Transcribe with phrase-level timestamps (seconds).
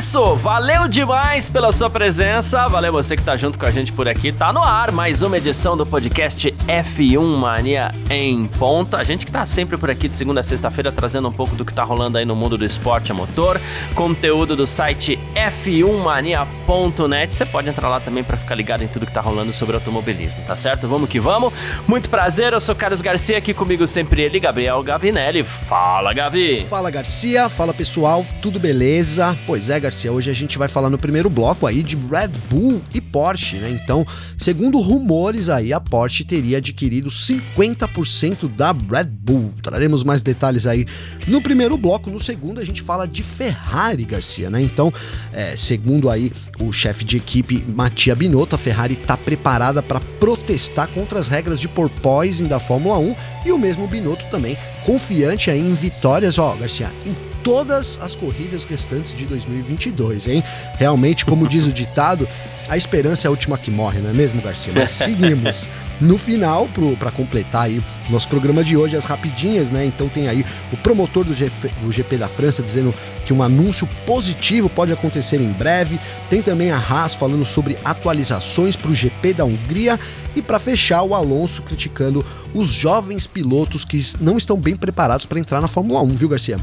[0.00, 4.08] Isso, valeu demais pela sua presença, valeu você que tá junto com a gente por
[4.08, 4.32] aqui.
[4.32, 8.96] Tá no ar mais uma edição do podcast F1 Mania em ponta.
[8.96, 11.66] A gente que tá sempre por aqui de segunda a sexta-feira trazendo um pouco do
[11.66, 13.60] que tá rolando aí no mundo do esporte a motor,
[13.94, 17.34] conteúdo do site f1mania.net.
[17.34, 20.42] Você pode entrar lá também para ficar ligado em tudo que tá rolando sobre automobilismo,
[20.46, 20.88] tá certo?
[20.88, 21.52] Vamos que vamos.
[21.86, 25.44] Muito prazer, eu sou Carlos Garcia, aqui comigo sempre ele, Gabriel Gavinelli.
[25.44, 26.66] Fala, Gavi.
[26.70, 27.50] Fala, Garcia.
[27.50, 28.24] Fala, pessoal.
[28.40, 29.36] Tudo beleza?
[29.46, 30.12] Pois é, Garcia Garcia?
[30.12, 33.70] Hoje a gente vai falar no primeiro bloco aí de Red Bull e Porsche, né?
[33.70, 34.06] Então,
[34.38, 39.52] segundo rumores aí, a Porsche teria adquirido 50% da Red Bull.
[39.60, 40.86] Traremos mais detalhes aí
[41.26, 42.08] no primeiro bloco.
[42.08, 44.62] No segundo, a gente fala de Ferrari, Garcia, né?
[44.62, 44.92] Então,
[45.32, 50.86] é, segundo aí o chefe de equipe Mattia Binotto, a Ferrari está preparada para protestar
[50.88, 54.56] contra as regras de porpoising da Fórmula 1 e o mesmo Binotto também
[54.86, 60.42] confiante aí em vitórias, ó, Garcia, em todas as corridas restantes de 2022, hein?
[60.76, 62.28] Realmente, como diz o ditado,
[62.68, 64.72] a esperança é a última que morre, não é mesmo, Garcia?
[64.74, 65.68] Mas seguimos.
[66.00, 66.66] No final,
[66.98, 69.84] para completar aí nosso programa de hoje, as rapidinhas, né?
[69.84, 72.94] Então tem aí o promotor do, GP, do GP da França dizendo
[73.26, 76.00] que um anúncio positivo pode acontecer em breve.
[76.30, 80.00] Tem também a Haas falando sobre atualizações para o GP da Hungria.
[80.34, 82.24] E para fechar, o Alonso criticando
[82.54, 86.56] os jovens pilotos que não estão bem preparados para entrar na Fórmula 1, viu, Garcia?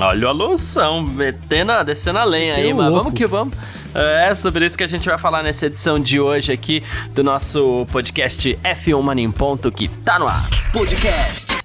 [0.00, 3.54] Olha o Alonso, metendo, descendo a lenha aí, mas vamos que vamos.
[3.94, 7.86] É sobre isso que a gente vai falar nessa edição de hoje aqui do nosso
[7.92, 10.48] podcast F1 Mania em Ponto, que tá no ar.
[10.72, 11.58] Podcast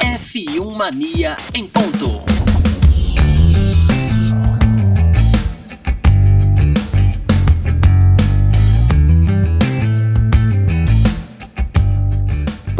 [0.00, 2.29] F1 Mania em Ponto.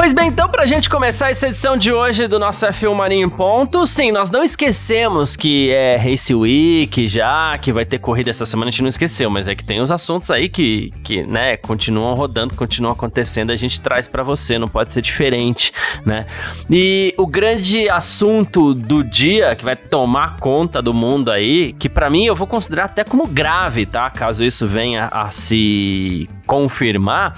[0.01, 3.29] Pois bem, então, pra gente começar essa edição de hoje do nosso F1 Marinho em
[3.29, 8.47] Ponto, sim, nós não esquecemos que é Race Week já, que vai ter corrida essa
[8.47, 11.59] semana, a gente não esqueceu, mas é que tem os assuntos aí que, que né,
[11.59, 15.71] continuam rodando, continuam acontecendo, a gente traz para você, não pode ser diferente,
[16.07, 16.25] né?
[16.71, 22.09] E o grande assunto do dia, que vai tomar conta do mundo aí, que para
[22.09, 24.09] mim eu vou considerar até como grave, tá?
[24.09, 27.35] Caso isso venha a se confirmar,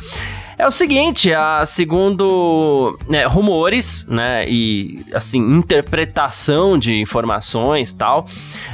[0.62, 8.27] é o seguinte, a, segundo né, rumores, né, e assim, interpretação de informações tal,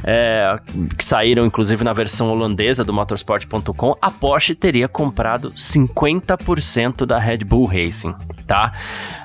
[0.04, 0.60] é,
[0.96, 7.38] que saíram inclusive na versão holandesa do motorsport.com, a Porsche teria comprado 50% da Red
[7.38, 8.14] Bull Racing,
[8.46, 8.72] tá?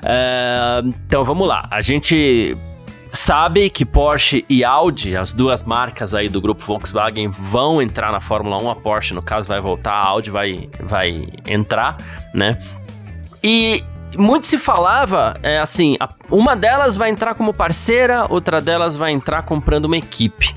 [0.02, 2.56] É, então vamos lá, a gente
[3.14, 8.20] sabe que Porsche e Audi, as duas marcas aí do grupo Volkswagen, vão entrar na
[8.20, 8.70] Fórmula 1.
[8.70, 11.96] A Porsche, no caso, vai voltar, a Audi vai, vai entrar,
[12.34, 12.58] né?
[13.42, 13.82] E
[14.16, 15.96] muito se falava, é, assim,
[16.30, 20.54] uma delas vai entrar como parceira, outra delas vai entrar comprando uma equipe,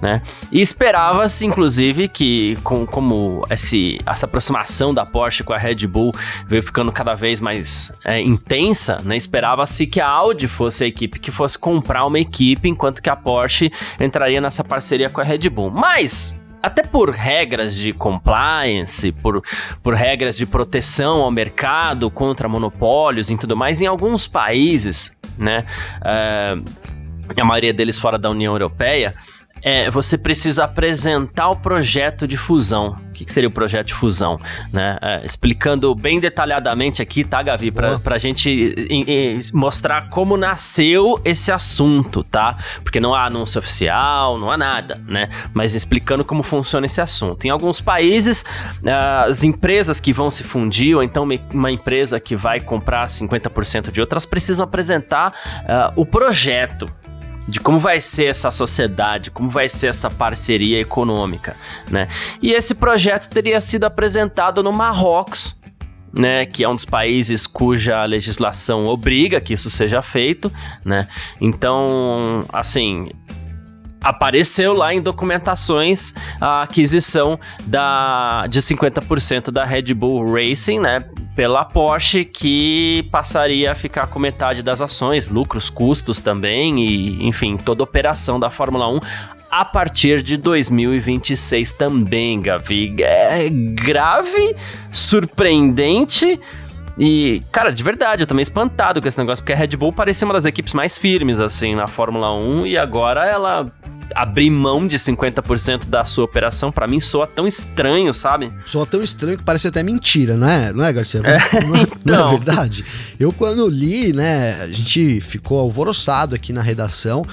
[0.00, 0.22] né?
[0.50, 6.14] E esperava-se, inclusive, que com, como esse, essa aproximação da Porsche com a Red Bull
[6.46, 9.16] veio ficando cada vez mais é, intensa, né?
[9.16, 13.16] Esperava-se que a Audi fosse a equipe que fosse comprar uma equipe, enquanto que a
[13.16, 15.70] Porsche entraria nessa parceria com a Red Bull.
[15.70, 19.42] Mas até por regras de compliance, por,
[19.82, 25.64] por regras de proteção ao mercado contra monopólios e tudo mais, em alguns países, né,
[26.00, 26.62] uh,
[27.36, 29.14] a maioria deles fora da União Europeia,
[29.62, 32.96] é, você precisa apresentar o projeto de fusão.
[33.10, 34.40] O que, que seria o projeto de fusão?
[34.72, 34.98] Né?
[35.02, 37.70] É, explicando bem detalhadamente aqui, tá, Gavi?
[37.70, 38.50] Pra, pra gente
[38.88, 42.56] em, em, mostrar como nasceu esse assunto, tá?
[42.82, 45.28] Porque não há anúncio oficial, não há nada, né?
[45.52, 47.44] Mas explicando como funciona esse assunto.
[47.44, 48.44] Em alguns países,
[49.26, 54.00] as empresas que vão se fundir, ou então uma empresa que vai comprar 50% de
[54.00, 56.86] outras, precisam apresentar uh, o projeto
[57.48, 61.56] de como vai ser essa sociedade, como vai ser essa parceria econômica,
[61.90, 62.08] né?
[62.40, 65.58] E esse projeto teria sido apresentado no Marrocos,
[66.12, 70.52] né, que é um dos países cuja legislação obriga que isso seja feito,
[70.84, 71.06] né?
[71.40, 73.10] Então, assim,
[74.02, 81.04] apareceu lá em documentações a aquisição da, de 50% da Red Bull Racing, né,
[81.34, 87.56] pela Porsche, que passaria a ficar com metade das ações, lucros, custos também e, enfim,
[87.56, 89.00] toda operação da Fórmula 1
[89.50, 92.94] a partir de 2026 também, Gavi.
[93.00, 94.54] É grave,
[94.92, 96.38] surpreendente
[97.00, 100.26] E, cara, de verdade, eu meio espantado com esse negócio, porque a Red Bull parecia
[100.26, 103.66] uma das equipes mais firmes, assim, na Fórmula 1, e agora ela
[104.14, 108.52] abrir mão de 50% da sua operação, para mim soa tão estranho, sabe?
[108.66, 110.72] Soa tão estranho que parece até mentira, né?
[110.74, 111.20] Não é, Garcia?
[111.24, 111.98] É, não, é, então.
[112.04, 112.84] não, é verdade?
[113.18, 117.24] Eu, quando li, né, a gente ficou alvoroçado aqui na redação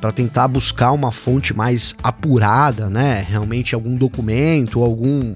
[0.00, 3.26] para tentar buscar uma fonte mais apurada, né?
[3.28, 5.34] Realmente algum documento, algum,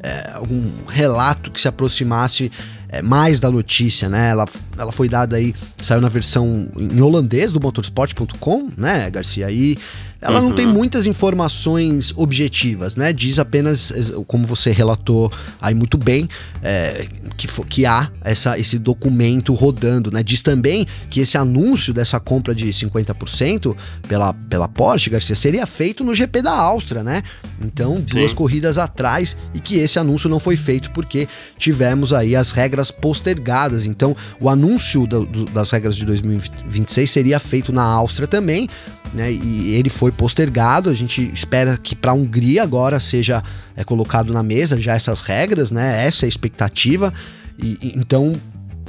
[0.00, 4.30] é, algum relato que se aproximasse é, mais da notícia, né?
[4.30, 4.44] Ela,
[4.76, 9.50] ela foi dada aí, saiu na versão em holandês do motorsport.com, né, Garcia?
[9.50, 9.78] E
[10.22, 10.50] ela uhum.
[10.50, 10.72] não tem uhum.
[10.72, 13.12] muitas informações objetivas, né?
[13.12, 13.92] Diz apenas,
[14.28, 15.30] como você relatou
[15.60, 16.28] aí muito bem,
[16.62, 20.22] é, que, que há essa, esse documento rodando, né?
[20.22, 23.76] Diz também que esse anúncio dessa compra de 50%
[24.06, 27.24] pela, pela Porsche, Garcia, seria feito no GP da Áustria, né?
[27.60, 28.02] Então, Sim.
[28.02, 31.26] duas corridas atrás, e que esse anúncio não foi feito porque
[31.58, 33.86] tivemos aí as regras postergadas.
[33.86, 38.68] Então, o anúncio do, do, das regras de 2026 seria feito na Áustria também,
[39.12, 39.32] né?
[39.32, 40.90] E ele foi postergado.
[40.90, 43.42] A gente espera que para a Hungria agora seja
[43.76, 46.06] é, colocado na mesa já essas regras, né?
[46.06, 47.12] Essa é a expectativa.
[47.58, 48.34] E, então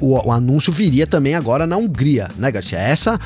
[0.03, 2.77] o, o, anúncio viria também agora na Hungria, né, Garcia?
[2.77, 3.17] Essa,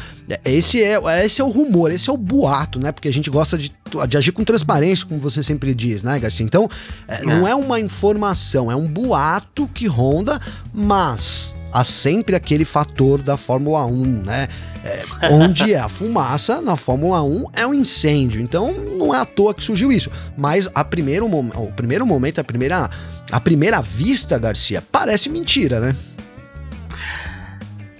[0.46, 2.92] esse é, esse é o rumor, esse é o boato, né?
[2.92, 3.72] Porque a gente gosta de,
[4.08, 6.46] de agir com transparência, como você sempre diz, né, Garcia?
[6.46, 6.70] Então,
[7.08, 7.26] é, é.
[7.26, 10.40] não é uma informação, é um boato que ronda,
[10.72, 14.48] mas há sempre aquele fator da Fórmula 1, né?
[14.84, 18.40] É, onde é a fumaça, na Fórmula 1 é um incêndio.
[18.40, 20.12] Então não é à toa que surgiu isso.
[20.38, 22.90] Mas a primeiro, o primeiro momento, a primeira,
[23.32, 25.96] a primeira vista, Garcia, parece mentira, né?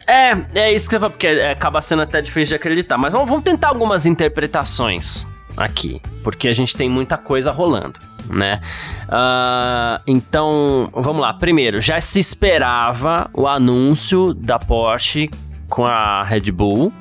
[0.08, 2.98] É, é isso que eu porque acaba sendo até difícil de acreditar.
[2.98, 5.28] Mas vamos, vamos tentar algumas interpretações
[5.58, 8.00] aqui, porque a gente tem muita coisa rolando,
[8.30, 8.62] né?
[9.04, 11.34] Uh, então, vamos lá.
[11.34, 15.30] Primeiro, já se esperava o anúncio da Porsche
[15.68, 16.94] com a Red Bull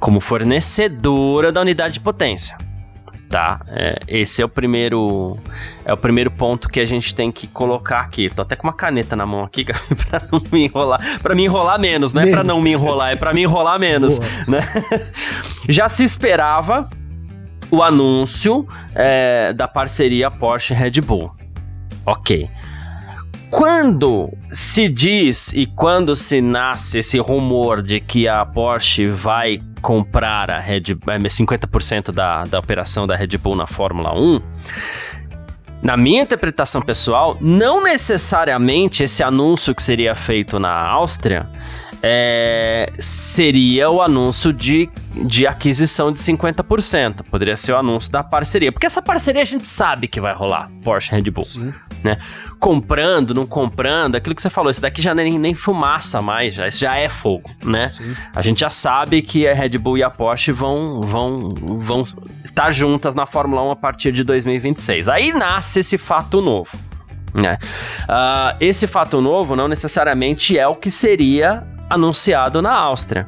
[0.00, 2.58] como fornecedora da unidade de potência.
[3.28, 3.60] Tá?
[3.68, 5.36] É, esse é o primeiro
[5.84, 8.30] é o primeiro ponto que a gente tem que colocar aqui.
[8.30, 9.64] Tô até com uma caneta na mão aqui
[10.08, 13.16] para não me enrolar, para me enrolar menos, não é para não me enrolar, é
[13.16, 14.60] para me enrolar menos, né?
[15.68, 16.88] Já se esperava
[17.70, 21.32] o anúncio é, da parceria Porsche Red Bull.
[22.06, 22.48] Ok.
[23.50, 30.50] Quando se diz e quando se nasce esse rumor de que a Porsche vai comprar
[30.50, 34.40] a Red 50% é, da, da operação da Red Bull na Fórmula 1,
[35.82, 41.46] na minha interpretação pessoal, não necessariamente esse anúncio que seria feito na Áustria
[42.02, 44.90] é, seria o anúncio de,
[45.26, 47.22] de aquisição de 50%.
[47.30, 48.72] Poderia ser o anúncio da parceria.
[48.72, 51.44] Porque essa parceria a gente sabe que vai rolar, Porsche Red Bull.
[51.44, 51.72] Sim.
[52.04, 52.18] Né?
[52.60, 56.68] Comprando, não comprando, aquilo que você falou, isso daqui já nem, nem fumaça mais, já,
[56.68, 57.90] isso já é fogo, né?
[57.90, 58.14] Sim.
[58.34, 62.04] A gente já sabe que a Red Bull e a Porsche vão, vão, vão
[62.44, 65.08] estar juntas na Fórmula 1 a partir de 2026.
[65.08, 66.76] Aí nasce esse fato novo.
[67.32, 67.58] Né?
[68.02, 73.26] Uh, esse fato novo não necessariamente é o que seria anunciado na Áustria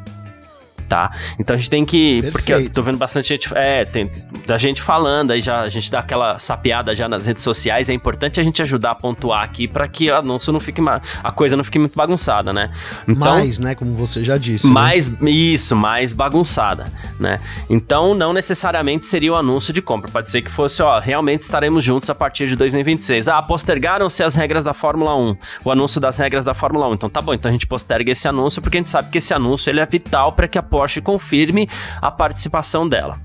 [0.87, 1.11] tá?
[1.39, 2.23] Então a gente tem que.
[2.23, 2.33] Perfeito.
[2.33, 3.49] Porque eu tô vendo bastante gente.
[3.55, 4.11] É, tem
[4.47, 7.89] da gente falando, aí já a gente dá aquela sapeada já nas redes sociais.
[7.89, 10.81] É importante a gente ajudar a pontuar aqui para que o anúncio não fique.
[11.23, 12.71] A coisa não fique muito bagunçada, né?
[13.09, 13.75] Então, mais, né?
[13.75, 14.67] Como você já disse.
[14.67, 14.73] Né?
[14.73, 15.31] Mais, né?
[15.31, 16.87] isso, mais bagunçada,
[17.19, 17.39] né?
[17.69, 20.11] Então não necessariamente seria o anúncio de compra.
[20.11, 23.29] Pode ser que fosse, ó, realmente estaremos juntos a partir de 2026.
[23.29, 26.95] Ah, postergaram-se as regras da Fórmula 1, o anúncio das regras da Fórmula 1.
[26.95, 29.35] Então tá bom, então a gente posterga esse anúncio porque a gente sabe que esse
[29.35, 31.67] anúncio ele é vital para que a Porsche confirme
[32.03, 33.19] a participação dela.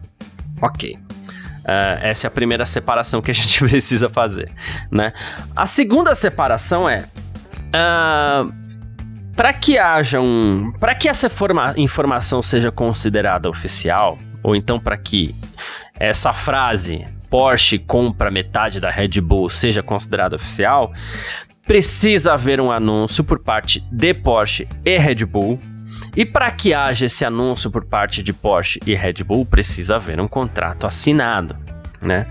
[0.62, 0.94] Ok.
[0.94, 4.50] Uh, essa é a primeira separação que a gente precisa fazer,
[4.90, 5.12] né?
[5.54, 7.06] A segunda separação é
[7.76, 8.54] uh,
[9.36, 14.96] para que haja um, para que essa forma, informação seja considerada oficial, ou então para
[14.96, 15.36] que
[16.00, 20.94] essa frase Porsche compra metade da Red Bull seja considerada oficial,
[21.68, 25.60] precisa haver um anúncio por parte de Porsche e Red Bull
[26.16, 30.20] e para que haja esse anúncio por parte de Porsche e Red Bull, precisa haver
[30.20, 31.56] um contrato assinado,
[32.02, 32.28] né?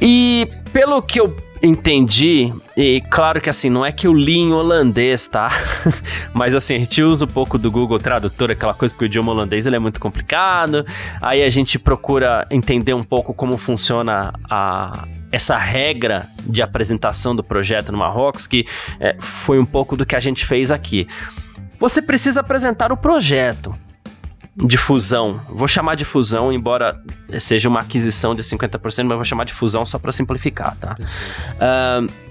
[0.00, 4.52] E pelo que eu entendi, e claro que assim, não é que eu li em
[4.52, 5.50] holandês, tá?
[6.32, 9.32] Mas assim, a gente usa um pouco do Google Tradutor, aquela coisa, porque o idioma
[9.32, 10.86] holandês ele é muito complicado.
[11.20, 17.42] Aí a gente procura entender um pouco como funciona a, essa regra de apresentação do
[17.42, 18.66] projeto no Marrocos, que
[19.00, 21.08] é, foi um pouco do que a gente fez aqui.
[21.78, 23.74] Você precisa apresentar o projeto
[24.56, 25.40] de fusão.
[25.48, 27.00] Vou chamar de fusão, embora
[27.38, 30.96] seja uma aquisição de 50%, mas vou chamar de fusão só para simplificar, tá?
[30.98, 32.28] Uh,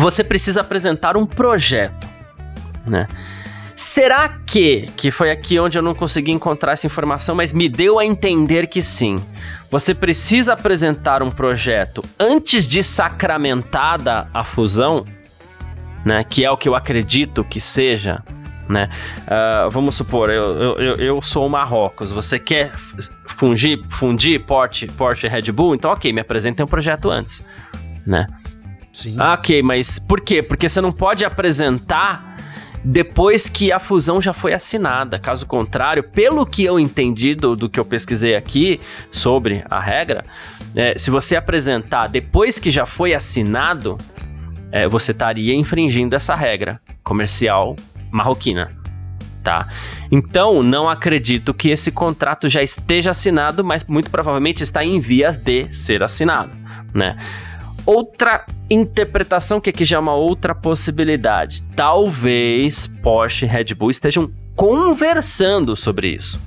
[0.00, 2.06] você precisa apresentar um projeto.
[2.86, 3.08] né?
[3.74, 7.98] Será que, que foi aqui onde eu não consegui encontrar essa informação, mas me deu
[7.98, 9.16] a entender que sim.
[9.70, 15.04] Você precisa apresentar um projeto antes de sacramentada a fusão,
[16.04, 16.22] né?
[16.24, 18.22] Que é o que eu acredito que seja,
[18.68, 18.90] né?
[19.22, 22.72] Uh, vamos supor, eu, eu, eu sou o Marrocos, você quer
[23.26, 25.74] fundir, fundir Porsche, Porsche Red Bull?
[25.74, 27.44] Então, ok, me apresente um projeto antes,
[28.06, 28.26] né?
[28.92, 29.16] Sim.
[29.18, 30.42] Ah, ok, mas por quê?
[30.42, 32.36] Porque você não pode apresentar
[32.82, 35.18] depois que a fusão já foi assinada.
[35.18, 38.80] Caso contrário, pelo que eu entendi do, do que eu pesquisei aqui
[39.10, 40.24] sobre a regra,
[40.74, 43.98] é, se você apresentar depois que já foi assinado,
[44.70, 47.76] é, você estaria infringindo essa regra comercial
[48.10, 48.72] marroquina.
[49.42, 49.68] Tá?
[50.10, 55.38] Então, não acredito que esse contrato já esteja assinado, mas muito provavelmente está em vias
[55.38, 56.50] de ser assinado,
[56.92, 57.16] né?
[57.86, 61.62] outra interpretação que aqui já é uma outra possibilidade.
[61.74, 66.40] Talvez Porsche e Red Bull estejam conversando sobre isso.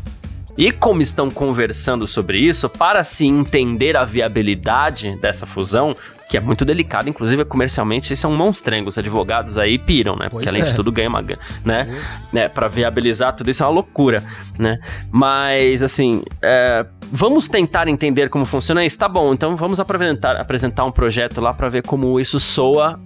[0.58, 5.96] E como estão conversando sobre isso, para se entender a viabilidade dessa fusão,
[6.30, 8.88] que é muito delicado, inclusive comercialmente, isso é um monstrengo.
[8.88, 10.28] Os advogados aí piram, né?
[10.30, 10.66] Pois Porque além é.
[10.66, 11.24] de tudo ganha uma
[11.66, 11.88] né?
[11.90, 12.00] Uhum.
[12.32, 12.48] né?
[12.48, 14.24] Para viabilizar tudo isso é uma loucura,
[14.58, 14.80] né?
[15.12, 18.98] Mas, assim, é, vamos tentar entender como funciona isso?
[19.00, 23.00] Tá bom, então vamos apresentar, apresentar um projeto lá para ver como isso soa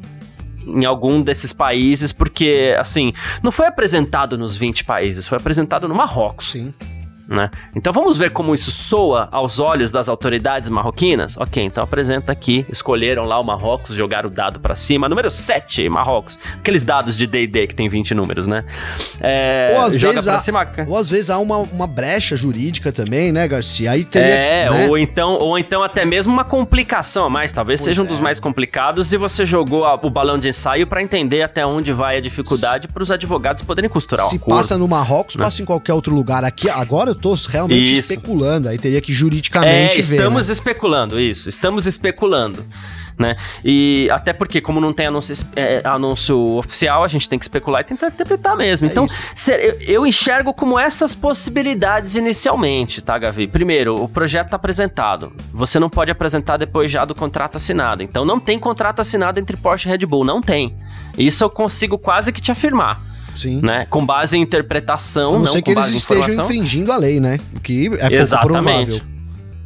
[0.68, 5.96] em algum desses países, porque, assim, não foi apresentado nos 20 países, foi apresentado no
[5.96, 6.52] Marrocos.
[6.52, 6.74] Sim.
[7.28, 7.50] Né?
[7.76, 11.38] Então vamos ver como isso soa aos olhos das autoridades marroquinas?
[11.38, 12.66] Ok, então apresenta aqui.
[12.70, 15.08] Escolheram lá o Marrocos, jogaram o dado para cima.
[15.08, 16.38] Número 7, Marrocos.
[16.56, 18.66] Aqueles dados de DD que tem 20 números, né?
[19.22, 20.66] É, ou, às vezes há, cima.
[20.88, 23.92] ou às vezes há uma, uma brecha jurídica também, né, Garcia?
[23.92, 24.88] Aí teria, é, né?
[24.88, 27.52] ou, então, ou então até mesmo uma complicação a mais.
[27.52, 28.22] Talvez pois seja um dos é.
[28.22, 32.18] mais complicados e você jogou a, o balão de ensaio para entender até onde vai
[32.18, 34.58] a dificuldade para os advogados poderem costurar Se o acordo.
[34.58, 35.44] Se passa no Marrocos, né?
[35.44, 36.44] passa em qualquer outro lugar.
[36.44, 38.12] Aqui, agora eu tô realmente isso.
[38.12, 40.54] especulando, aí teria que juridicamente é, estamos né?
[40.54, 42.66] especulando, isso, estamos especulando.
[43.18, 43.36] Né?
[43.64, 47.82] E até porque, como não tem anúncio, é, anúncio oficial, a gente tem que especular
[47.82, 48.88] e tentar interpretar mesmo.
[48.88, 49.08] É então,
[49.48, 53.48] eu, eu, enxergo como essas possibilidades inicialmente, tá, Gavi?
[53.48, 55.32] Primeiro, o projeto está apresentado.
[55.54, 58.02] Você não pode apresentar depois já do contrato assinado.
[58.02, 60.26] Então, não tem contrato assinado entre Porsche e Red Bull.
[60.26, 60.76] Não tem.
[61.16, 63.13] Isso eu consigo quase que te afirmar.
[63.36, 63.62] Sim.
[63.62, 63.86] Né?
[63.90, 67.38] Com base em interpretação, a não, não com que eles estejam infringindo a lei, né?
[67.56, 69.00] O que é pouco Exatamente.
[69.00, 69.02] provável.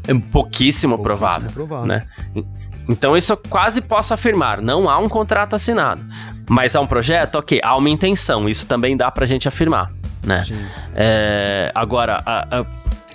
[0.07, 1.86] É pouquíssimo, pouquíssimo provável, provável.
[1.86, 2.05] Né?
[2.89, 6.01] Então isso eu quase posso afirmar, não há um contrato assinado.
[6.50, 7.36] Mas há um projeto?
[7.36, 9.91] Ok, há uma intenção, isso também dá pra gente afirmar,
[10.25, 10.45] né?
[10.95, 12.65] É, agora, a, a,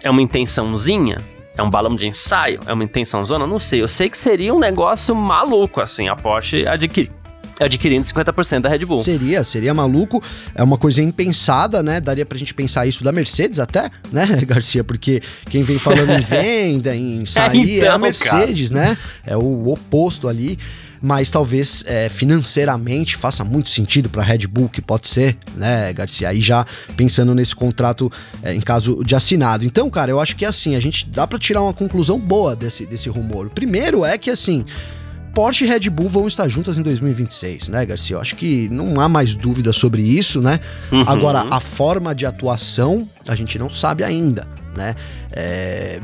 [0.03, 1.17] é uma intençãozinha?
[1.57, 2.61] É um balão de ensaio?
[2.67, 3.47] É uma intençãozona?
[3.47, 3.83] Não sei.
[3.83, 7.11] Eu sei que seria um negócio maluco, assim, a Porsche adquirir
[7.65, 8.99] adquirindo 50% da Red Bull.
[8.99, 10.23] Seria, seria maluco.
[10.55, 12.01] É uma coisa impensada, né?
[12.01, 14.85] Daria pra gente pensar isso da Mercedes até, né, Garcia?
[14.85, 18.91] Porque quem vem falando em venda, em sair, então, é a Mercedes, cara.
[18.91, 18.99] né?
[19.25, 20.59] É o oposto ali
[21.03, 25.93] mas talvez é, financeiramente faça muito sentido para a Red Bull, que pode ser, né,
[25.93, 26.29] Garcia?
[26.29, 26.65] Aí já
[26.97, 29.65] pensando nesse contrato é, em caso de assinado.
[29.65, 32.55] Então, cara, eu acho que é assim, a gente dá para tirar uma conclusão boa
[32.55, 33.49] desse, desse rumor.
[33.49, 34.65] O primeiro é que assim.
[35.35, 38.17] Porsche e Red Bull vão estar juntas em 2026, né, Garcia?
[38.17, 40.61] Eu acho que não há mais dúvida sobre isso, né?
[40.91, 41.05] Uhum.
[41.07, 44.47] Agora, a forma de atuação a gente não sabe ainda,
[44.77, 44.95] né?
[45.33, 46.01] É,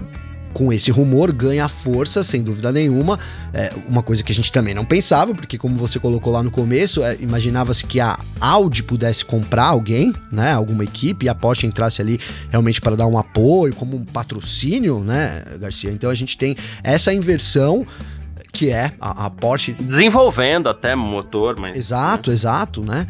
[0.53, 3.19] com esse rumor ganha força, sem dúvida nenhuma.
[3.53, 6.51] É uma coisa que a gente também não pensava, porque como você colocou lá no
[6.51, 11.67] começo, é, imaginava-se que a Audi pudesse comprar alguém, né, alguma equipe, e a Porsche
[11.67, 12.19] entrasse ali
[12.51, 15.91] realmente para dar um apoio, como um patrocínio, né, Garcia?
[15.91, 17.87] Então a gente tem essa inversão
[18.53, 19.73] que é a, a Porsche.
[19.73, 21.77] Desenvolvendo até motor, mas.
[21.77, 22.35] Exato, né?
[22.35, 23.07] exato, né?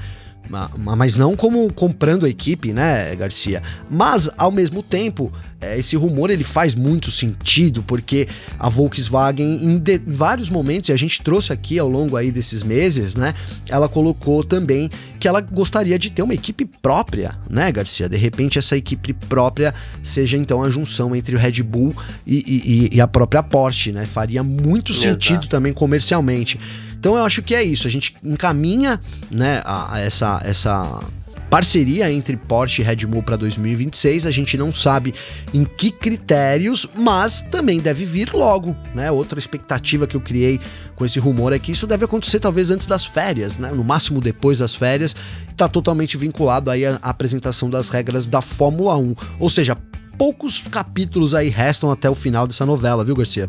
[0.79, 3.63] Mas não como comprando a equipe, né, Garcia?
[3.91, 5.31] Mas, ao mesmo tempo,
[5.61, 10.93] esse rumor ele faz muito sentido porque a Volkswagen em, de, em, vários momentos e
[10.93, 13.35] a gente trouxe aqui ao longo aí desses meses, né?
[13.69, 14.89] Ela colocou também
[15.19, 18.09] que ela gostaria de ter uma equipe própria, né, Garcia?
[18.09, 22.97] De repente essa equipe própria seja então a junção entre o Red Bull e, e,
[22.97, 24.07] e a própria Porsche, né?
[24.07, 25.03] Faria muito Exato.
[25.03, 26.59] sentido também comercialmente.
[26.99, 27.89] Então eu acho que é isso.
[27.89, 29.01] A gente encaminha,
[29.31, 31.01] né, a, a essa essa
[31.49, 34.27] parceria entre Porsche e Red Bull para 2026.
[34.27, 35.15] A gente não sabe
[35.53, 39.11] em que critérios, mas também deve vir logo, né?
[39.11, 40.61] Outra expectativa que eu criei
[40.95, 43.71] com esse rumor é que isso deve acontecer talvez antes das férias, né?
[43.71, 45.17] No máximo depois das férias.
[45.49, 49.15] Está totalmente vinculado aí à apresentação das regras da Fórmula 1.
[49.41, 49.77] Ou seja,
[50.17, 53.49] poucos capítulos aí restam até o final dessa novela, viu, Garcia?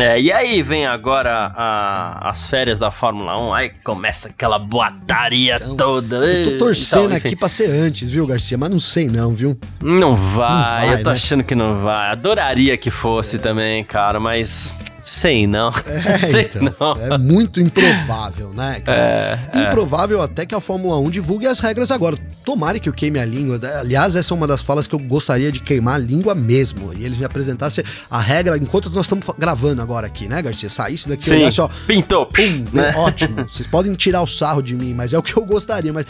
[0.00, 5.56] É, e aí vem agora a, as férias da Fórmula 1, aí começa aquela boataria
[5.56, 6.16] então, toda.
[6.16, 8.58] Eu tô torcendo então, aqui pra ser antes, viu, Garcia?
[8.58, 9.58] Mas não sei não, viu?
[9.80, 11.16] Não vai, não vai eu tô né?
[11.16, 12.10] achando que não vai.
[12.10, 13.38] Adoraria que fosse é.
[13.38, 14.74] também, cara, mas
[15.06, 15.68] Sei não.
[15.68, 17.14] É, Sei então, não.
[17.14, 18.82] É muito improvável, né?
[18.86, 20.24] É, é, improvável é.
[20.24, 22.16] até que a Fórmula 1 divulgue as regras agora.
[22.44, 23.60] Tomara que eu queime a língua.
[23.78, 26.92] Aliás, essa é uma das falas que eu gostaria de queimar a língua mesmo.
[26.94, 30.68] E eles me apresentassem a regra enquanto nós estamos gravando agora aqui, né, Garcia?
[30.68, 31.36] Saísse daqui Sim.
[31.36, 31.68] olhasse, ó.
[31.86, 32.26] Pintou.
[32.26, 32.94] Pum, né?
[32.96, 33.44] Ótimo.
[33.48, 35.92] Vocês podem tirar o sarro de mim, mas é o que eu gostaria.
[35.92, 36.06] Mas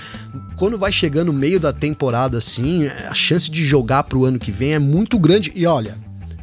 [0.57, 4.53] quando vai chegando no meio da temporada assim, a chance de jogar pro ano que
[4.53, 5.53] vem é muito grande.
[5.55, 5.97] E olha,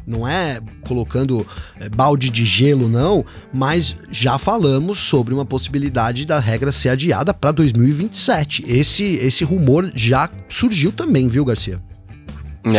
[0.06, 1.46] não é colocando
[1.80, 7.32] é, balde de gelo, não, mas já falamos sobre uma possibilidade da regra ser adiada
[7.32, 8.64] para 2027.
[8.66, 11.80] Esse, esse rumor já surgiu também, viu, Garcia?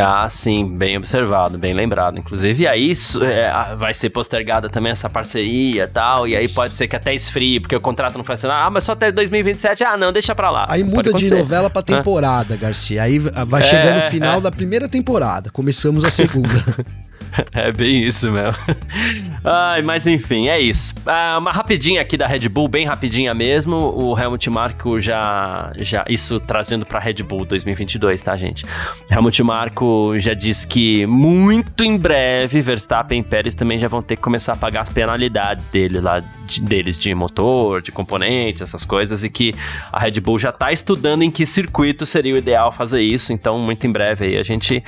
[0.01, 2.17] Ah, sim, bem observado, bem lembrado.
[2.17, 6.75] Inclusive, e aí é, vai ser postergada também essa parceria e tal, e aí pode
[6.75, 8.65] ser que até esfrie, porque o contrato não foi assinado.
[8.65, 10.65] Ah, mas só até 2027, ah, não, deixa pra lá.
[10.67, 13.03] Aí muda de novela pra temporada, Garcia.
[13.03, 14.41] Aí vai é, chegando o final é.
[14.41, 16.49] da primeira temporada, começamos a segunda.
[17.53, 18.57] é bem isso mesmo.
[19.43, 20.93] Ai, mas enfim, é isso.
[21.05, 23.75] Ah, uma rapidinha aqui da Red Bull, bem rapidinha mesmo.
[23.75, 28.65] O Helmut Marko já, já isso trazendo para Red Bull 2022, tá, gente?
[29.09, 34.15] Helmut Marko já diz que muito em breve Verstappen e Pérez também já vão ter
[34.15, 38.83] que começar a pagar as penalidades dele lá de, deles de motor, de componente, essas
[38.83, 39.53] coisas e que
[39.91, 43.31] a Red Bull já tá estudando em que circuito seria o ideal fazer isso.
[43.31, 44.83] Então, muito em breve aí a gente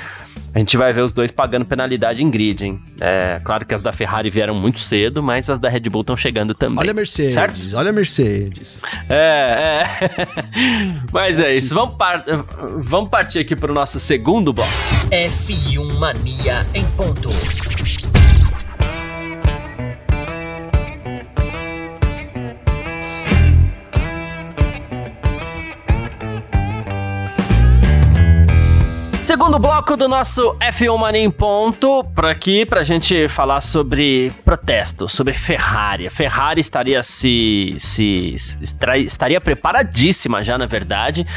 [0.57, 2.79] a gente vai ver os dois pagando penalidade em grid, hein?
[2.99, 6.17] É, claro que as da Ferrari vieram muito cedo, mas as da Red Bull estão
[6.17, 6.79] chegando também.
[6.79, 7.59] Olha a Mercedes, certo?
[7.75, 8.81] olha a Mercedes.
[9.07, 10.27] É, é.
[11.13, 11.75] mas é isso.
[11.75, 12.25] Vamos, par
[12.79, 14.71] vamos partir aqui para o nosso segundo bloco.
[15.11, 17.29] F1 Mania em ponto.
[29.27, 35.09] Segundo bloco do nosso F1 Mania em ponto, por aqui pra gente falar sobre protesto,
[35.09, 36.07] sobre Ferrari.
[36.07, 38.37] A Ferrari estaria se, se,
[39.05, 41.27] estaria preparadíssima já, na verdade,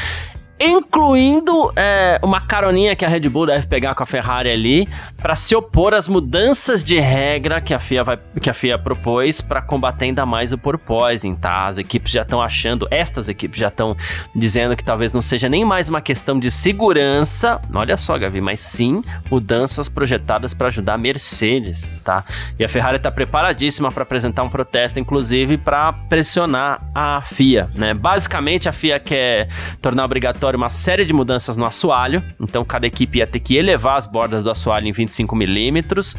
[0.61, 4.87] incluindo é, uma caroninha que a Red Bull deve pegar com a Ferrari ali
[5.21, 9.41] para se opor às mudanças de regra que a FIA, vai, que a FIA propôs
[9.41, 11.67] para combater ainda mais o porpoising, tá?
[11.67, 13.95] As equipes já estão achando, estas equipes já estão
[14.35, 18.59] dizendo que talvez não seja nem mais uma questão de segurança, olha só, Gavi, mas
[18.59, 22.23] sim mudanças projetadas para ajudar a Mercedes, tá?
[22.59, 27.93] E a Ferrari está preparadíssima para apresentar um protesto, inclusive para pressionar a FIA, né?
[27.93, 29.49] Basicamente, a FIA quer
[29.81, 33.97] tornar obrigatório uma série de mudanças no assoalho, então cada equipe ia ter que elevar
[33.97, 36.15] as bordas do assoalho em 25 milímetros.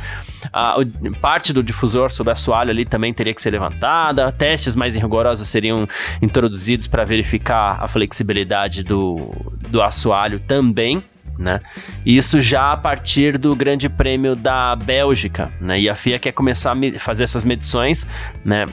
[1.21, 4.31] parte do difusor sobre assoalho ali também teria que ser levantada.
[4.33, 5.89] Testes mais rigorosos seriam
[6.21, 9.33] introduzidos para verificar a flexibilidade do,
[9.69, 11.03] do assoalho também.
[11.39, 11.61] Né?
[12.05, 15.81] Isso já a partir do Grande Prêmio da Bélgica, né?
[15.81, 18.07] E a FIA quer começar a fazer essas medições,
[18.45, 18.67] né?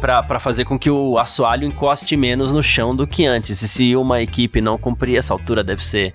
[0.00, 3.62] Para fazer com que o assoalho encoste menos no chão do que antes.
[3.62, 6.14] E se uma equipe não cumprir, essa altura deve ser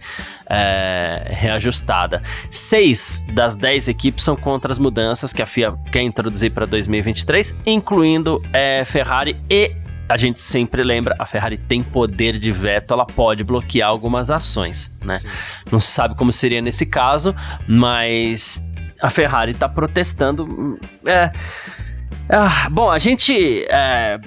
[0.49, 2.21] é, reajustada.
[2.49, 7.55] Seis das dez equipes são contra as mudanças que a FIA quer introduzir para 2023,
[7.65, 9.75] incluindo é, Ferrari e
[10.09, 14.91] a gente sempre lembra, a Ferrari tem poder de veto, ela pode bloquear algumas ações,
[15.05, 15.19] né?
[15.19, 15.27] Sim.
[15.71, 17.35] Não se sabe como seria nesse caso,
[17.67, 18.67] mas
[18.99, 20.45] a Ferrari está protestando.
[20.45, 21.31] Hum, é,
[22.29, 23.65] ah, bom, a gente.
[23.69, 24.19] É,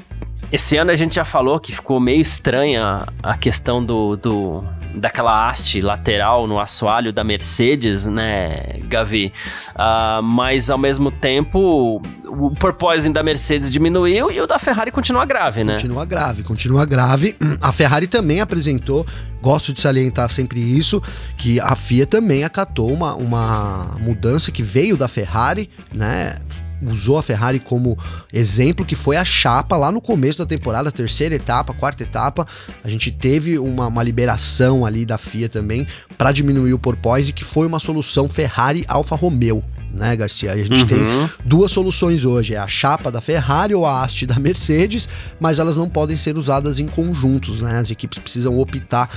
[0.51, 5.49] esse ano a gente já falou que ficou meio estranha a questão do, do daquela
[5.49, 9.33] haste lateral no assoalho da Mercedes, né, Gavi?
[9.71, 15.25] Uh, mas ao mesmo tempo o porpoising da Mercedes diminuiu e o da Ferrari continua
[15.25, 15.75] grave, né?
[15.75, 17.37] Continua grave, continua grave.
[17.61, 19.07] A Ferrari também apresentou,
[19.41, 21.03] gosto de salientar sempre isso,
[21.37, 26.37] que a FIA também acatou uma, uma mudança que veio da Ferrari, né?
[26.83, 27.99] Usou a Ferrari como
[28.33, 32.47] exemplo, que foi a chapa lá no começo da temporada, terceira etapa, quarta etapa.
[32.83, 37.45] A gente teve uma, uma liberação ali da FIA também para diminuir o porpoise, que
[37.45, 39.63] foi uma solução Ferrari Alfa Romeo.
[39.93, 40.53] Né, Garcia?
[40.53, 40.87] A gente uhum.
[40.87, 40.99] tem
[41.45, 45.07] duas soluções hoje: é a chapa da Ferrari ou a haste da Mercedes,
[45.39, 47.79] mas elas não podem ser usadas em conjuntos, né?
[47.79, 49.11] As equipes precisam optar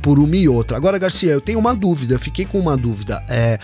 [0.00, 0.76] por uma e outra.
[0.76, 3.22] Agora, Garcia, eu tenho uma dúvida, fiquei com uma dúvida.
[3.28, 3.58] É,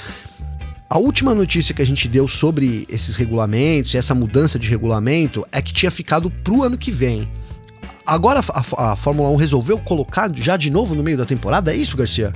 [0.90, 5.46] a última notícia que a gente deu sobre esses regulamentos e essa mudança de regulamento
[5.52, 7.28] é que tinha ficado pro ano que vem.
[8.06, 11.72] Agora a, a, a Fórmula 1 resolveu colocar já de novo no meio da temporada?
[11.74, 12.32] É isso, Garcia?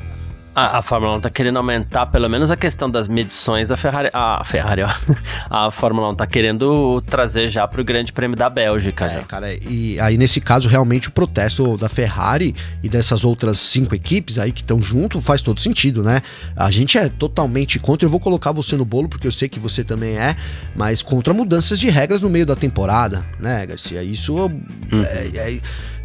[0.55, 4.11] A, a, Fórmula 1 tá querendo aumentar pelo menos a questão das medições da Ferrari.
[4.13, 4.91] A Ferrari, ó.
[5.49, 9.07] A Fórmula 1 tá querendo trazer já pro Grande Prêmio da Bélgica.
[9.07, 13.95] É, cara, e aí nesse caso, realmente o protesto da Ferrari e dessas outras cinco
[13.95, 16.21] equipes aí que estão junto faz todo sentido, né?
[16.57, 18.07] A gente é totalmente contra.
[18.07, 20.37] Eu vou colocar você no bolo, porque eu sei que você também é,
[20.77, 24.03] mas contra mudanças de regras no meio da temporada, né, Garcia?
[24.03, 25.03] Isso hum.
[25.05, 25.61] é, é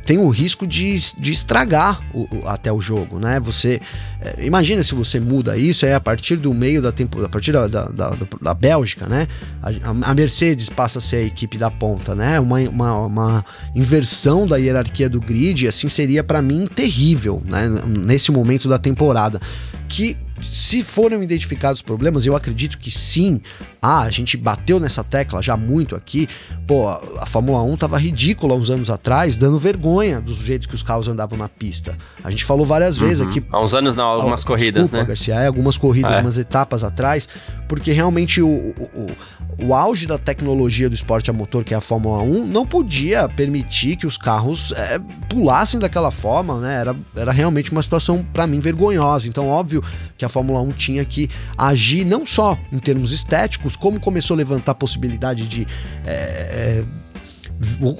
[0.07, 3.41] tem o risco de, de estragar o, o, até o jogo, né?
[3.41, 3.81] Você
[4.21, 7.51] é, imagina se você muda isso é a partir do meio da tempo, a partir
[7.51, 9.27] da, da, da, da Bélgica, né?
[9.61, 12.39] A, a, Mercedes passa a ser a equipe da ponta, né?
[12.39, 17.67] Uma, uma, uma inversão da hierarquia do grid, assim seria para mim terrível, né?
[17.85, 19.41] Nesse momento da temporada
[19.89, 20.15] que
[20.49, 23.41] se foram identificados problemas, eu acredito que sim.
[23.81, 26.27] Ah, a gente bateu nessa tecla já muito aqui.
[26.65, 30.83] Pô, a Fórmula 1 tava ridícula uns anos atrás, dando vergonha do jeito que os
[30.83, 31.95] carros andavam na pista.
[32.23, 33.29] A gente falou várias vezes uhum.
[33.29, 33.43] aqui.
[33.51, 35.07] Há uns anos não, algumas ah, corridas, desculpa, né?
[35.07, 36.21] Garcia, é, algumas corridas, é.
[36.21, 37.27] umas etapas atrás,
[37.67, 39.11] porque realmente o, o,
[39.59, 43.29] o, auge da tecnologia do esporte a motor, que é a Fórmula 1, não podia
[43.29, 46.81] permitir que os carros é, pulassem daquela forma, né?
[46.81, 49.27] Era, era realmente uma situação, para mim, vergonhosa.
[49.27, 49.83] Então, óbvio
[50.17, 54.37] que a Fórmula 1 tinha que agir não só em termos estéticos, como começou a
[54.37, 55.67] levantar a possibilidade de.
[56.05, 56.83] É,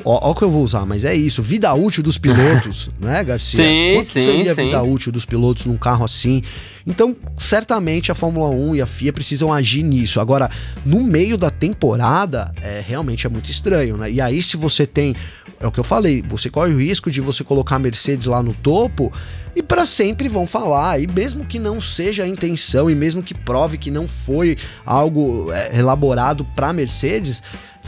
[0.06, 1.42] Olha o que eu vou usar, mas é isso.
[1.42, 3.66] Vida útil dos pilotos, né, Garcia?
[3.66, 6.44] Sim, Quanto sim, seria a vida útil dos pilotos num carro assim?
[6.86, 10.20] Então, certamente a Fórmula 1 e a FIA precisam agir nisso.
[10.20, 10.50] Agora,
[10.86, 14.12] no meio da temporada, é, realmente é muito estranho, né?
[14.12, 15.16] E aí, se você tem.
[15.60, 18.44] É o que eu falei, você corre o risco de você colocar a Mercedes lá
[18.44, 19.12] no topo
[19.56, 21.02] e para sempre vão falar.
[21.02, 25.52] E mesmo que não seja a intenção, e mesmo que prove que não foi algo
[25.52, 27.42] é, elaborado para Mercedes,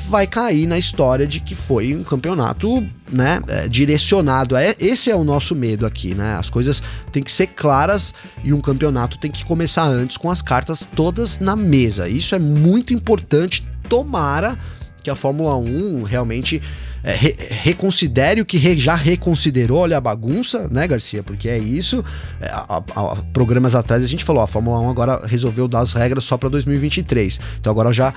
[0.07, 4.55] vai cair na história de que foi um campeonato, né, é, direcionado.
[4.55, 6.35] É, esse é o nosso medo aqui, né?
[6.35, 6.81] As coisas
[7.11, 11.39] têm que ser claras e um campeonato tem que começar antes com as cartas todas
[11.39, 12.07] na mesa.
[12.07, 13.67] Isso é muito importante.
[13.87, 14.57] Tomara
[15.03, 16.61] que a Fórmula 1 realmente
[17.03, 21.23] é, re reconsidere o que re já reconsiderou, olha a bagunça, né, Garcia?
[21.23, 22.03] Porque é isso.
[22.41, 25.93] É, a, a, programas atrás a gente falou, a Fórmula 1 agora resolveu dar as
[25.93, 27.39] regras só para 2023.
[27.59, 28.13] Então agora já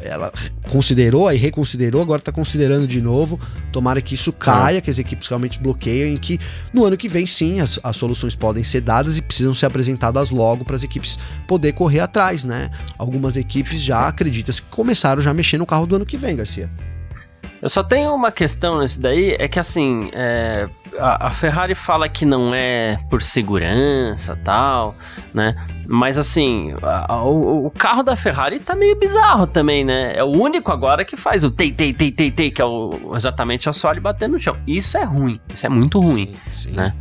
[0.00, 0.32] ela
[0.70, 3.40] considerou, aí reconsiderou, agora está considerando de novo.
[3.70, 6.40] Tomara que isso caia, que as equipes realmente bloqueiam e que
[6.72, 10.30] no ano que vem, sim, as, as soluções podem ser dadas e precisam ser apresentadas
[10.30, 12.70] logo para as equipes poder correr atrás, né?
[12.98, 16.36] Algumas equipes já acreditam que começaram já a mexer no carro do ano que vem,
[16.36, 16.70] Garcia.
[17.62, 20.66] Eu só tenho uma questão nesse daí, é que assim, é,
[20.98, 24.96] a, a, Ferrari fala que não é por segurança tal,
[25.32, 25.54] né?
[25.86, 30.12] Mas assim, a, a, o, o, carro da Ferrari tá meio bizarro também, né?
[30.16, 33.12] É o único agora que faz o tei, tei, tei, tei, tei, que é o,
[33.14, 34.56] exatamente o assoalho batendo no chão.
[34.66, 36.72] Isso é ruim, isso é muito ruim, sim, sim.
[36.72, 36.92] né?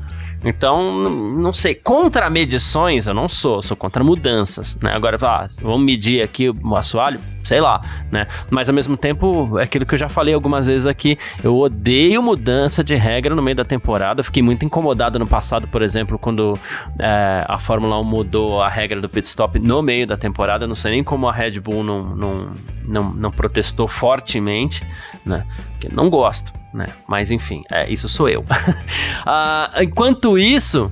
[0.43, 4.91] Então, não sei, contra medições eu não sou, sou contra mudanças, né?
[4.93, 8.25] Agora, ah, vamos medir aqui o assoalho, sei lá, né?
[8.49, 12.23] Mas ao mesmo tempo, é aquilo que eu já falei algumas vezes aqui, eu odeio
[12.23, 14.23] mudança de regra no meio da temporada.
[14.23, 16.57] fiquei muito incomodado no passado, por exemplo, quando
[16.97, 20.65] é, a Fórmula 1 mudou a regra do pit stop no meio da temporada.
[20.65, 24.83] não sei nem como a Red Bull não, não, não, não protestou fortemente,
[25.23, 25.45] né?
[25.73, 26.85] Porque não gosto né?
[27.07, 28.41] Mas enfim, é, isso sou eu.
[28.41, 30.91] uh, enquanto isso,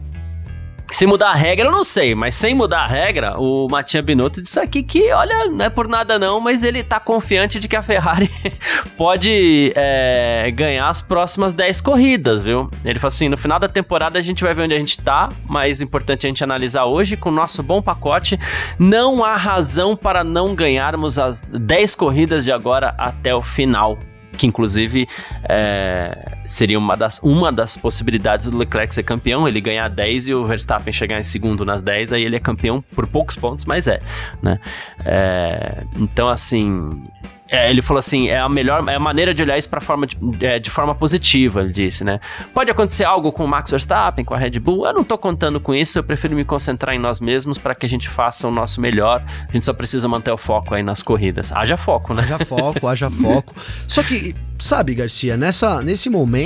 [0.91, 4.41] se mudar a regra, eu não sei, mas sem mudar a regra, o Matia Binotto
[4.41, 7.75] disse aqui que, olha, não é por nada não, mas ele tá confiante de que
[7.75, 8.29] a Ferrari
[8.97, 12.69] pode é, ganhar as próximas 10 corridas, viu?
[12.83, 15.29] Ele falou assim: no final da temporada a gente vai ver onde a gente tá,
[15.47, 18.39] mas importante a gente analisar hoje com o nosso bom pacote.
[18.77, 23.97] Não há razão para não ganharmos as 10 corridas de agora até o final
[24.39, 25.07] que inclusive
[25.47, 30.33] é, seria uma das, uma das possibilidades do Leclerc ser campeão, ele ganhar 10 e
[30.33, 33.87] o Verstappen chegar em segundo nas 10, aí ele é campeão por poucos pontos, mas
[33.87, 33.99] é,
[34.41, 34.59] né?
[35.05, 37.03] É, então, assim,
[37.51, 40.05] é, ele falou assim, é a melhor, é a maneira de olhar isso para forma
[40.05, 42.19] de, é, de, forma positiva, ele disse, né?
[42.53, 45.59] Pode acontecer algo com o Max Verstappen, com a Red Bull, eu não tô contando
[45.59, 48.51] com isso, eu prefiro me concentrar em nós mesmos para que a gente faça o
[48.51, 49.23] nosso melhor.
[49.47, 51.51] A gente só precisa manter o foco aí nas corridas.
[51.51, 52.21] Haja foco, né?
[52.21, 53.55] Haja foco, haja foco.
[53.87, 56.38] Só que, sabe, Garcia, nessa, nesse momento,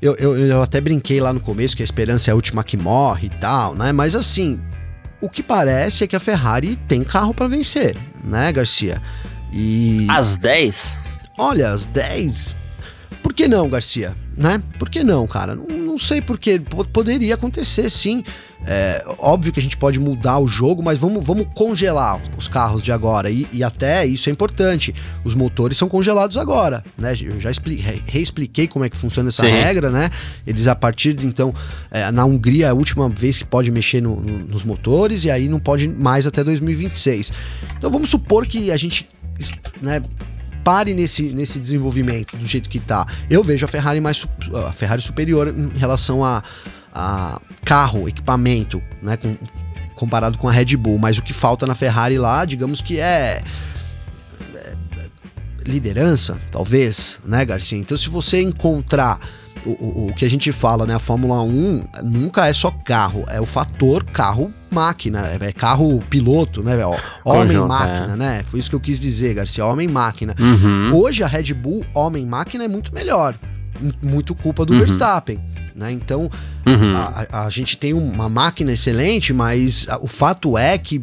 [0.00, 2.76] eu, eu, eu até brinquei lá no começo que a esperança é a última que
[2.76, 3.92] morre e tal, né?
[3.92, 4.60] Mas assim,
[5.20, 9.00] o que parece é que a Ferrari tem carro para vencer, né, Garcia?
[9.52, 10.06] E.
[10.10, 10.96] Às 10?
[11.38, 12.56] Olha, às 10.
[13.22, 14.16] Por que não, Garcia?
[14.36, 14.62] Né?
[14.78, 15.54] Por que não, cara?
[15.54, 16.60] Não, não sei porque
[16.92, 18.24] poderia acontecer, sim.
[18.64, 22.82] É, óbvio que a gente pode mudar o jogo, mas vamos, vamos congelar os carros
[22.82, 23.28] de agora.
[23.28, 24.94] E, e até isso é importante.
[25.24, 27.12] Os motores são congelados agora, né?
[27.20, 27.50] Eu já
[28.06, 29.50] reexpliquei como é que funciona essa Sim.
[29.50, 30.08] regra, né?
[30.46, 31.52] Eles, a partir de então,
[31.90, 35.30] é, na Hungria é a última vez que pode mexer no, no, nos motores, e
[35.30, 37.32] aí não pode mais até 2026.
[37.76, 39.08] Então vamos supor que a gente
[39.80, 40.00] né,
[40.64, 43.06] pare nesse, nesse desenvolvimento do jeito que tá.
[43.28, 44.26] Eu vejo a Ferrari mais
[44.66, 46.42] a Ferrari superior em relação a,
[46.92, 49.36] a carro, equipamento, né, com,
[49.94, 53.42] comparado com a Red Bull, mas o que falta na Ferrari lá, digamos que é,
[54.54, 54.74] é
[55.64, 57.78] liderança, talvez, né, Garcia?
[57.78, 59.18] Então se você encontrar
[59.64, 60.94] o, o, o, que a gente fala, né?
[60.94, 64.04] A Fórmula 1 nunca é só carro, é o fator
[64.72, 66.78] carro-máquina, é, é carro-piloto, né?
[67.24, 68.16] Homem-máquina, é.
[68.16, 68.44] né?
[68.46, 70.34] Foi isso que eu quis dizer, Garcia, homem-máquina.
[70.40, 70.90] Uhum.
[70.94, 73.34] Hoje a Red Bull, homem-máquina, é muito melhor.
[74.02, 74.80] Muito culpa do uhum.
[74.80, 75.38] Verstappen.
[75.76, 75.92] Né?
[75.92, 76.30] Então,
[76.66, 76.92] uhum.
[76.94, 81.00] a, a, gente tem uma máquina excelente, mas o fato é que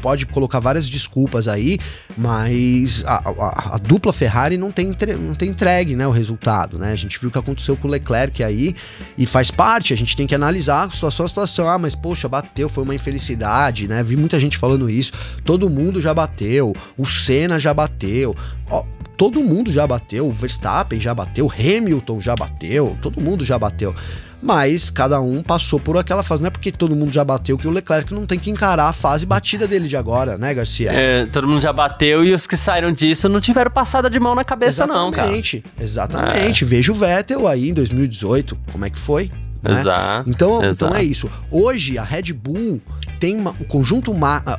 [0.00, 1.78] pode colocar várias desculpas aí,
[2.16, 6.92] mas a, a, a, dupla Ferrari não tem, não tem entregue né, o resultado, né?
[6.92, 8.74] A gente viu o que aconteceu com o Leclerc aí
[9.16, 11.68] e faz parte, a gente tem que analisar a situação a situação.
[11.68, 14.02] Ah, mas poxa, bateu, foi uma infelicidade, né?
[14.02, 15.12] Vi muita gente falando isso.
[15.44, 18.34] Todo mundo já bateu, o Senna já bateu.
[18.70, 18.84] Ó,
[19.16, 23.94] todo mundo já bateu, o Verstappen já bateu, Hamilton já bateu, todo mundo já bateu
[24.42, 26.40] mas cada um passou por aquela fase.
[26.40, 28.92] Não é porque todo mundo já bateu que o Leclerc não tem que encarar a
[28.92, 30.90] fase batida dele de agora, né, Garcia?
[30.92, 34.34] É, todo mundo já bateu e os que saíram disso não tiveram passada de mão
[34.34, 35.28] na cabeça, exatamente, não, cara.
[35.28, 36.64] Exatamente, exatamente.
[36.64, 36.66] É.
[36.66, 39.30] Veja o Vettel aí em 2018, como é que foi?
[39.62, 39.80] Né?
[39.80, 40.72] Exato, então, exato.
[40.72, 41.30] então é isso.
[41.50, 42.80] Hoje a Red Bull
[43.18, 44.14] tem uma, o conjunto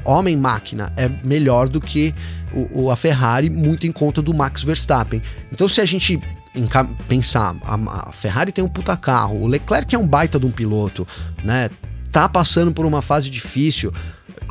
[0.06, 2.14] homem-máquina é melhor do que
[2.54, 5.22] o, o, a Ferrari, muito em conta do Max Verstappen.
[5.52, 6.22] Então, se a gente
[7.08, 10.52] pensar, a, a Ferrari tem um puta carro, o Leclerc é um baita de um
[10.52, 11.08] piloto,
[11.44, 11.70] né?
[12.12, 13.94] Tá passando por uma fase difícil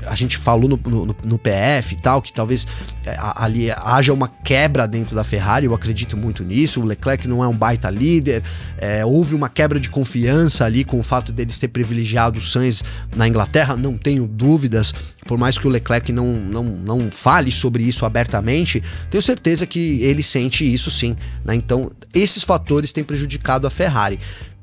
[0.06, 2.66] a gente falou no, no, no, PF e tal, que talvez
[3.04, 6.80] é, ali haja uma quebra dentro da Ferrari, eu acredito muito nisso.
[6.80, 8.42] O Leclerc não é um baita líder,
[8.78, 12.82] é, houve uma quebra de confiança ali com o fato deles ter privilegiado o Sainz
[13.14, 14.94] na Inglaterra, não tenho dúvidas,
[15.26, 20.00] por mais que o Leclerc não, não, não fale sobre isso abertamente, tenho certeza que
[20.02, 21.16] ele sente isso sim.
[21.44, 21.54] Né?
[21.54, 24.18] Então, esses fatores têm prejudicado a Ferrari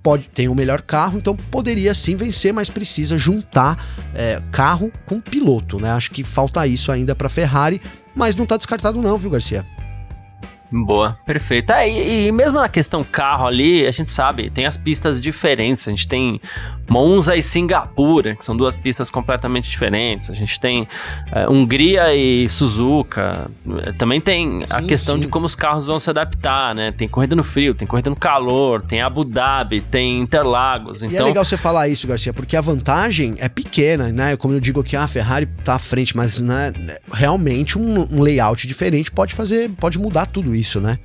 [0.08, 3.76] pode tem o melhor carro, então poderia sim vencer, mas precisa juntar
[4.16, 5.92] é, carro com piloto, né?
[5.92, 7.82] Acho que falta isso ainda para Ferrari,
[8.16, 9.66] mas não tá descartado não, viu, Garcia?
[10.72, 11.74] Boa, perfeito.
[11.74, 15.86] É, e, e, mesmo na questão carro ali, a gente sabe, tem as pistas diferentes.
[15.86, 16.40] A gente tem
[16.90, 20.30] Monza e Singapura, que são duas pistas completamente diferentes.
[20.30, 20.88] A gente tem
[21.32, 23.50] é, Hungria e Suzuka.
[23.98, 25.22] Também tem a sim, questão sim.
[25.22, 26.92] de como os carros vão se adaptar, né?
[26.92, 31.04] Tem corrida no frio, tem corrida no calor, tem Abu Dhabi, tem Interlagos.
[31.04, 31.10] Então...
[31.10, 34.38] E é então legal você falar isso, Garcia, porque a vantagem é pequena, né?
[34.38, 36.74] Como eu digo aqui, a Ferrari tá à frente, mas né,
[37.12, 40.98] realmente um, um layout diferente pode fazer, pode mudar tudo isso, né?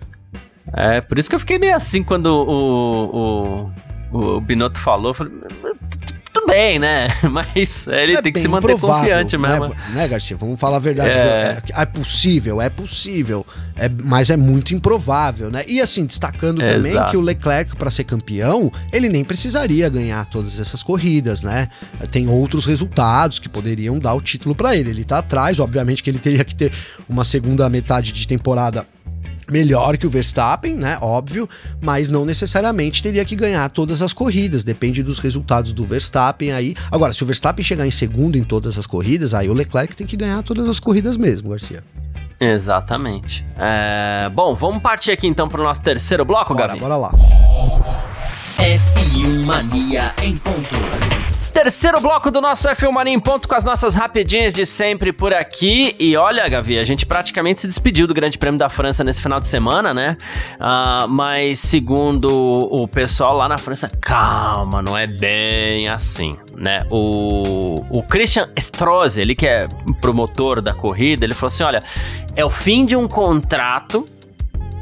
[0.74, 3.72] É, por isso que eu fiquei meio assim quando o, o
[4.12, 5.33] o Binotto falou, eu falei,
[6.33, 7.09] tudo bem, né?
[7.31, 9.48] Mas ele é tem que se manter confiante né?
[9.48, 9.68] mesmo.
[9.68, 10.37] Né, né, Garcia?
[10.37, 11.11] Vamos falar a verdade.
[11.11, 13.46] É, é, é possível, é possível.
[13.77, 15.64] É, mas é muito improvável, né?
[15.66, 17.11] E assim, destacando é, também exato.
[17.11, 21.68] que o Leclerc, para ser campeão, ele nem precisaria ganhar todas essas corridas, né?
[22.11, 24.90] Tem outros resultados que poderiam dar o título para ele.
[24.90, 26.72] Ele tá atrás, obviamente que ele teria que ter
[27.09, 28.87] uma segunda metade de temporada
[29.52, 30.98] melhor que o Verstappen, né?
[31.00, 31.48] Óbvio,
[31.80, 36.74] mas não necessariamente teria que ganhar todas as corridas, depende dos resultados do Verstappen aí.
[36.90, 40.06] Agora, se o Verstappen chegar em segundo em todas as corridas, aí o Leclerc tem
[40.06, 41.84] que ganhar todas as corridas mesmo, Garcia.
[42.40, 43.44] Exatamente.
[43.56, 44.28] É...
[44.30, 47.12] Bom, vamos partir aqui então para o nosso terceiro bloco, Bora, bora lá.
[48.58, 51.21] F1 Mania em ponto.
[51.52, 55.34] Terceiro bloco do nosso F1 Mania em ponto com as nossas rapidinhas de sempre por
[55.34, 55.94] aqui.
[55.98, 59.38] E olha, Gavi, a gente praticamente se despediu do Grande Prêmio da França nesse final
[59.38, 60.16] de semana, né?
[60.54, 66.86] Uh, mas segundo o pessoal lá na França, calma, não é bem assim, né?
[66.90, 69.68] O, o Christian Strozzi, ele que é
[70.00, 71.80] promotor da corrida, ele falou assim: olha,
[72.34, 74.06] é o fim de um contrato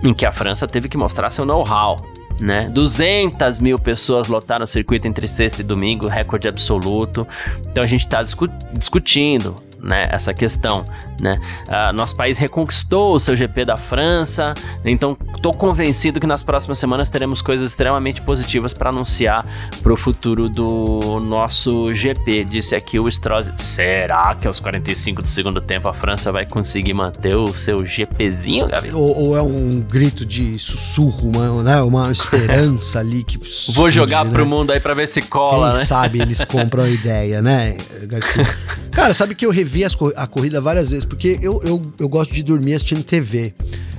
[0.04, 1.96] em que a França teve que mostrar seu know-how
[2.40, 2.68] né?
[2.68, 7.26] 200 mil pessoas lotaram o circuito entre sexta e domingo, recorde absoluto.
[7.70, 10.84] Então a gente está discu discutindo né, essa questão,
[11.20, 11.40] né?
[11.68, 16.78] Uh, nosso país reconquistou o seu GP da França, então estou convencido que nas próximas
[16.78, 19.44] semanas teremos coisas extremamente positivas para anunciar
[19.82, 22.44] para o futuro do nosso GP.
[22.44, 23.52] Disse aqui o Strozzi.
[23.56, 28.68] Será que aos 45 do segundo tempo a França vai conseguir manter o seu GPzinho,
[28.68, 28.90] Gabi?
[28.92, 33.38] Ou, ou é um grito de sussurro, uma, né, uma esperança ali que.
[33.72, 34.30] Vou jogar né?
[34.30, 35.84] pro mundo aí para ver se cola, Quem né?
[35.86, 38.46] sabe eles compram a ideia, né, Garcia?
[38.90, 39.69] Cara, sabe que eu revi
[40.16, 43.54] a corrida várias vezes, porque eu, eu, eu gosto de dormir assistindo TV.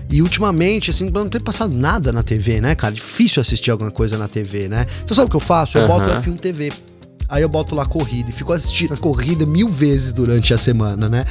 [0.10, 2.94] E ultimamente, assim, não tem passado nada na TV, né, cara?
[2.94, 4.86] Difícil assistir alguma coisa na TV, né?
[5.04, 5.78] Então sabe o que eu faço?
[5.78, 5.88] Eu uhum.
[5.88, 6.72] boto F1 TV.
[7.30, 11.08] Aí eu boto lá corrida e fico assistindo a corrida mil vezes durante a semana,
[11.08, 11.24] né?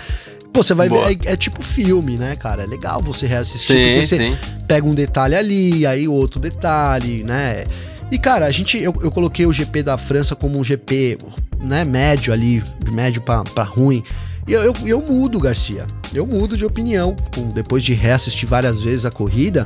[0.51, 1.07] Pô, você vai Boa.
[1.07, 2.63] ver, é, é, tipo filme, né, cara?
[2.63, 4.39] É legal você reassistir, sim, porque você sim.
[4.67, 7.65] pega um detalhe ali, aí outro detalhe, né?
[8.11, 11.19] E, cara, a gente, eu, eu coloquei o GP da França como um GP,
[11.61, 14.03] né, médio ali, de médio para ruim.
[14.51, 15.87] E eu, eu, eu, mudo, Garcia.
[16.13, 17.15] Eu mudo de opinião.
[17.55, 19.65] Depois de reassistir várias vezes a corrida,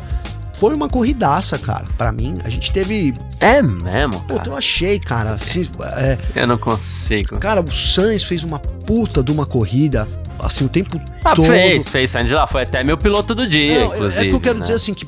[0.61, 1.87] foi uma corridaça, cara.
[1.97, 3.15] Para mim, a gente teve.
[3.41, 4.21] É mesmo?
[4.29, 5.31] Pô, eu achei, cara.
[5.31, 5.67] Assim,
[5.97, 6.19] é...
[6.37, 7.39] Eu não consigo.
[7.39, 10.07] Cara, o Sainz fez uma puta de uma corrida.
[10.39, 11.47] Assim, o tempo ah, todo.
[11.47, 12.47] Fez, fez, saindo de lá.
[12.47, 14.27] Foi até meu piloto do dia, não, inclusive.
[14.27, 14.65] É que eu quero né?
[14.65, 15.07] dizer assim que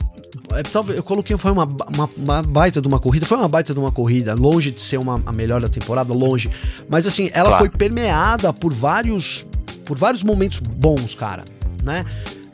[0.54, 3.74] é, talvez eu coloquei foi uma, uma, uma, baita de uma corrida, foi uma baita
[3.74, 6.48] de uma corrida, longe de ser uma a melhor da temporada, longe.
[6.88, 7.66] Mas assim, ela claro.
[7.66, 9.44] foi permeada por vários
[9.86, 11.44] por vários momentos bons, cara,
[11.82, 12.04] né?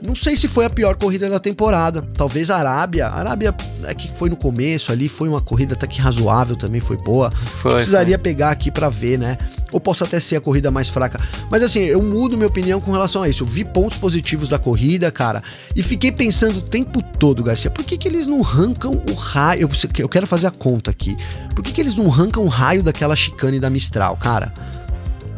[0.05, 2.03] Não sei se foi a pior corrida da temporada.
[2.03, 3.07] Talvez a Arábia.
[3.07, 6.81] A Arábia é que foi no começo ali, foi uma corrida até que razoável também,
[6.81, 7.31] foi boa.
[7.61, 8.23] Foi, precisaria foi.
[8.23, 9.38] pegar aqui para ver, né?
[9.71, 11.21] Ou posso até ser a corrida mais fraca.
[11.49, 13.45] Mas assim, eu mudo minha opinião com relação a isso.
[13.45, 15.40] Eu vi pontos positivos da corrida, cara,
[15.75, 19.62] e fiquei pensando o tempo todo, Garcia, por que, que eles não arrancam o raio?
[19.62, 21.16] Eu, eu quero fazer a conta aqui.
[21.55, 24.53] Por que, que eles não arrancam o raio daquela chicane da Mistral, cara?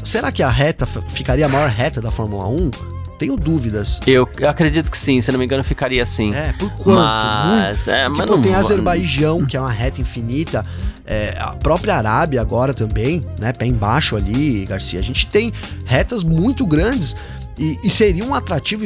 [0.04, 2.70] Será que a reta ficaria a maior reta da Fórmula 1?
[3.18, 4.00] Tenho dúvidas.
[4.06, 6.34] Eu acredito que sim, se não me engano, ficaria assim.
[6.34, 6.98] É, por quanto?
[6.98, 8.42] Mas, é, mas pô, não...
[8.42, 10.64] tem Azerbaijão, que é uma reta infinita.
[11.06, 13.52] É, a própria Arábia agora também, né?
[13.52, 14.98] Pé embaixo ali, Garcia.
[14.98, 15.52] A gente tem
[15.84, 17.16] retas muito grandes
[17.58, 18.84] e, e seria um atrativo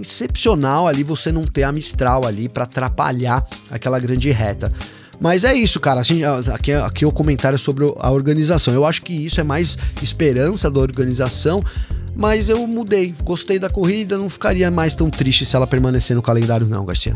[0.00, 4.72] excepcional ali você não ter a Mistral ali para atrapalhar aquela grande reta.
[5.20, 6.00] Mas é isso, cara.
[6.00, 8.72] Assim, aqui, aqui é o comentário sobre a organização.
[8.72, 11.62] Eu acho que isso é mais esperança da organização
[12.18, 13.14] mas eu mudei.
[13.22, 17.14] Gostei da corrida, não ficaria mais tão triste se ela permanecer no calendário, não, Garcia.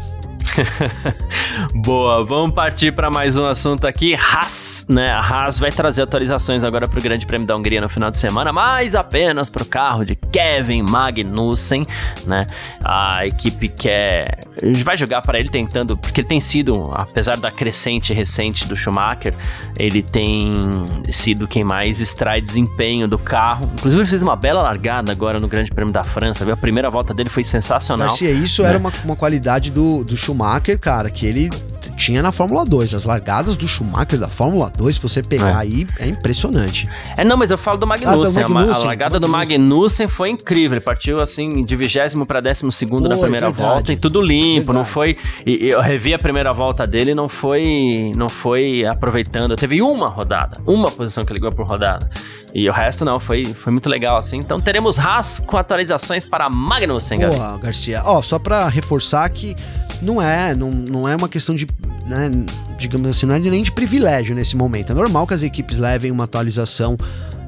[1.74, 4.14] Boa, vamos partir para mais um assunto aqui.
[4.14, 5.10] Haas, né?
[5.10, 8.18] A Haas vai trazer atualizações agora para o Grande Prêmio da Hungria no final de
[8.18, 11.84] semana, mas apenas para o carro de Kevin Magnussen,
[12.26, 12.46] né?
[12.84, 14.40] A equipe quer.
[14.84, 19.34] vai jogar para ele tentando, porque ele tem sido, apesar da crescente recente do Schumacher,
[19.78, 23.70] ele tem sido quem mais extrai desempenho do carro.
[23.74, 26.54] Inclusive, ele fez uma bela largada agora no Grande Prêmio da França, viu?
[26.54, 28.08] A primeira volta dele foi sensacional.
[28.08, 28.68] Garcia, isso né?
[28.68, 31.50] era uma, uma qualidade do, do Schumacher Schumacher, cara, que ele
[31.90, 32.94] tinha na Fórmula 2.
[32.94, 35.54] As largadas do Schumacher da Fórmula 2, se você pegar é.
[35.54, 36.88] aí, é impressionante.
[37.16, 38.42] É, não, mas eu falo do Magnussen.
[38.42, 40.76] Ah, do Magnussen a, a, largada do Magnussen foi incrível.
[40.76, 43.74] Ele partiu assim de vigésimo para décimo segundo na primeira verdade.
[43.74, 44.72] volta e tudo limpo.
[44.72, 44.78] Verdade.
[44.78, 45.16] Não foi.
[45.46, 48.12] E, eu revi a primeira volta dele não foi.
[48.16, 49.56] Não foi aproveitando.
[49.56, 52.08] Teve uma rodada, uma posição que ele ganhou por rodada.
[52.54, 54.36] E o resto não, foi, foi muito legal assim.
[54.36, 58.02] Então teremos Haas com atualizações para Magnussen, Boa, Garcia.
[58.04, 59.54] Ó, só para reforçar que
[60.02, 61.66] não é, não, não é uma questão de,
[62.06, 62.30] né,
[62.78, 64.92] digamos assim, não é nem de privilégio nesse momento.
[64.92, 66.96] É normal que as equipes levem uma atualização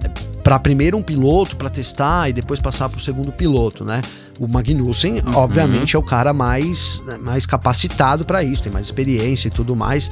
[0.02, 0.08] é,
[0.42, 4.02] para primeiro um piloto para testar e depois passar para o segundo piloto, né?
[4.38, 5.34] O Magnussen, uhum.
[5.37, 9.76] obviamente, é o cara mais, né, mais capacitado para isso, tem mais experiência e tudo
[9.76, 10.10] mais,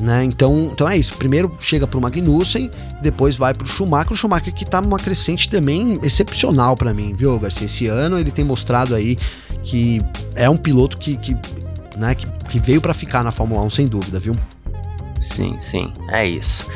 [0.00, 0.24] né?
[0.24, 1.14] Então, então é isso.
[1.14, 2.70] Primeiro chega para o Magnussen,
[3.02, 4.12] depois vai para o Schumacher.
[4.12, 7.66] O Schumacher que tá numa crescente também excepcional para mim, viu, Garcia?
[7.66, 9.16] Esse ano ele tem mostrado aí
[9.62, 10.00] que
[10.34, 11.36] é um piloto que, que
[11.98, 14.34] né, que, que veio para ficar na Fórmula 1 sem dúvida, viu?
[15.18, 16.66] Sim, sim, é isso.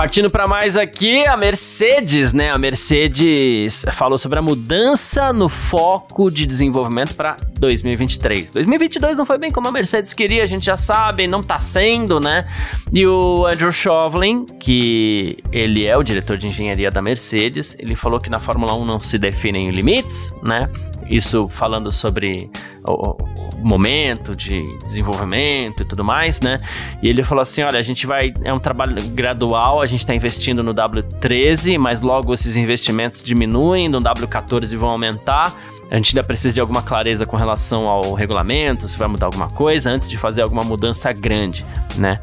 [0.00, 2.50] Partindo para mais aqui, a Mercedes, né?
[2.50, 8.50] A Mercedes falou sobre a mudança no foco de desenvolvimento para 2023.
[8.50, 12.18] 2022 não foi bem como a Mercedes queria, a gente já sabe, não tá sendo,
[12.18, 12.46] né?
[12.90, 18.18] E o Andrew Chauvelin, que ele é o diretor de engenharia da Mercedes, ele falou
[18.18, 20.70] que na Fórmula 1 não se definem limites, né?
[21.10, 22.50] Isso falando sobre
[22.86, 23.18] o,
[23.62, 26.58] momento de desenvolvimento e tudo mais, né?
[27.02, 28.32] E ele falou assim: olha, a gente vai.
[28.44, 33.88] É um trabalho gradual, a gente está investindo no W13, mas logo esses investimentos diminuem,
[33.88, 35.54] no W14 vão aumentar.
[35.90, 39.50] A gente ainda precisa de alguma clareza com relação ao regulamento, se vai mudar alguma
[39.50, 42.20] coisa, antes de fazer alguma mudança grande, né?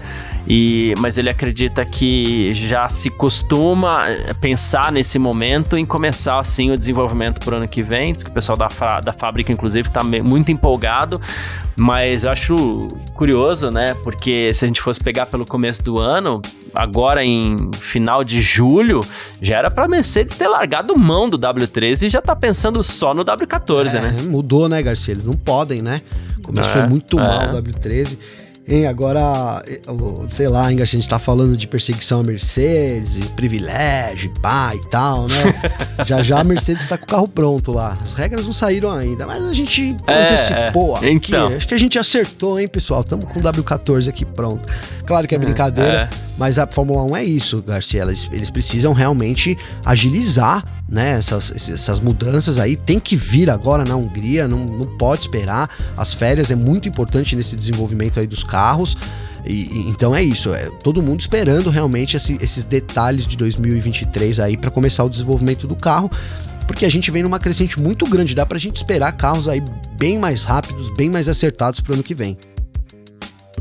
[0.47, 4.03] E, mas ele acredita que já se costuma
[4.39, 8.13] pensar nesse momento em começar assim o desenvolvimento para o ano que vem.
[8.13, 8.69] Diz que o pessoal da,
[9.01, 11.19] da fábrica, inclusive, está muito empolgado.
[11.75, 12.55] Mas eu acho
[13.13, 13.93] curioso, né?
[14.03, 16.41] Porque se a gente fosse pegar pelo começo do ano,
[16.77, 19.01] agora em final de julho,
[19.41, 23.25] já era para Mercedes ter largado mão do W13 e já tá pensando só no
[23.25, 24.17] W14, é, né?
[24.21, 25.15] Mudou, né, Garcia?
[25.15, 26.01] Eles não podem, né?
[26.43, 27.49] Começou é, muito mal é.
[27.49, 28.17] o W13.
[28.69, 29.63] Hein, agora,
[30.29, 35.25] sei lá, hein, a gente tá falando de perseguição a Mercedes, privilégio, pá e tal,
[35.29, 35.55] né?
[36.05, 37.97] já já a Mercedes tá com o carro pronto lá.
[38.01, 40.97] As regras não saíram ainda, mas a gente é, antecipou é.
[40.97, 41.31] aqui.
[41.31, 41.47] Então.
[41.47, 42.99] Acho que a gente acertou, hein, pessoal?
[42.99, 44.69] Estamos com o W14 aqui pronto.
[45.05, 46.17] Claro que é brincadeira, é.
[46.37, 48.01] mas a Fórmula 1 é isso, Garcia.
[48.01, 52.75] Eles, eles precisam realmente agilizar, né, essas, essas mudanças aí.
[52.75, 55.69] Tem que vir agora na Hungria, não, não pode esperar.
[55.95, 58.97] As férias é muito importante nesse desenvolvimento aí dos carros carros.
[59.45, 64.57] E, então é isso, é todo mundo esperando realmente esse, esses detalhes de 2023 aí
[64.57, 66.11] para começar o desenvolvimento do carro,
[66.67, 70.17] porque a gente vem numa crescente muito grande, dá pra gente esperar carros aí bem
[70.17, 72.35] mais rápidos, bem mais acertados pro ano que vem.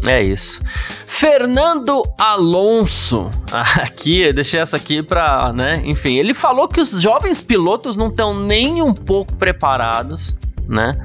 [0.04, 0.60] É isso.
[1.06, 5.82] Fernando Alonso, aqui, eu deixei essa aqui pra, né?
[5.84, 10.36] Enfim, ele falou que os jovens pilotos não estão nem um pouco preparados,
[10.68, 10.98] né?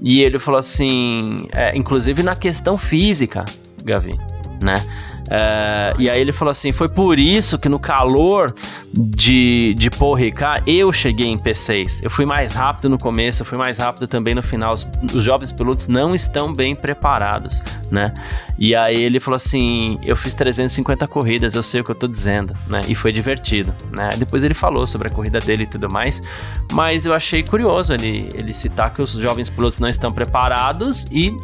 [0.00, 3.44] E ele falou assim, é, inclusive na questão física,
[3.84, 4.18] Gavi,
[4.62, 4.74] né?
[5.30, 8.54] É, e aí ele falou assim: foi por isso que no calor
[8.96, 12.00] de, de Paul Ricard eu cheguei em P6.
[12.02, 14.72] Eu fui mais rápido no começo, eu fui mais rápido também no final.
[14.72, 18.14] Os, os jovens pilotos não estão bem preparados, né?
[18.58, 22.06] E aí ele falou assim: eu fiz 350 corridas, eu sei o que eu tô
[22.06, 22.82] dizendo, né?
[22.88, 24.10] E foi divertido, né?
[24.16, 26.22] Depois ele falou sobre a corrida dele e tudo mais,
[26.72, 31.36] mas eu achei curioso ele, ele citar que os jovens pilotos não estão preparados e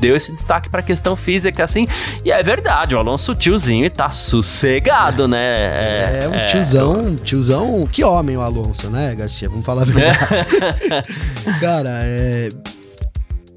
[0.00, 1.86] deu esse destaque para a questão física, assim.
[2.24, 5.42] E é verdade, o Alonso tiozinho tá sossegado, né?
[5.44, 7.16] É, é um é, tiozão, eu...
[7.16, 9.48] tiozão, que homem o Alonso, né, Garcia?
[9.48, 10.18] Vamos falar a verdade.
[11.60, 12.50] Cara, é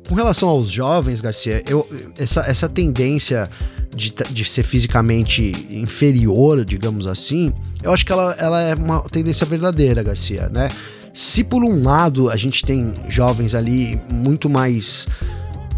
[0.07, 3.49] com relação aos jovens, Garcia, eu, essa, essa tendência
[3.93, 7.51] de, de ser fisicamente inferior, digamos assim,
[7.83, 10.69] eu acho que ela, ela é uma tendência verdadeira, Garcia, né?
[11.13, 15.07] Se por um lado a gente tem jovens ali muito mais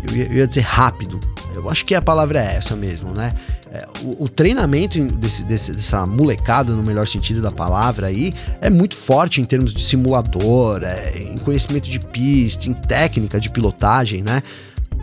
[0.04, 1.20] eu ia, eu ia dizer rápido,
[1.54, 3.34] eu acho que a palavra é essa mesmo, né?
[3.72, 8.70] É, o, o, treinamento desse, desse, dessa molecada, no melhor sentido da palavra aí, é
[8.70, 14.24] muito forte em termos de simulador, é, em conhecimento de pista, em técnica de pilotagem,
[14.24, 14.41] né?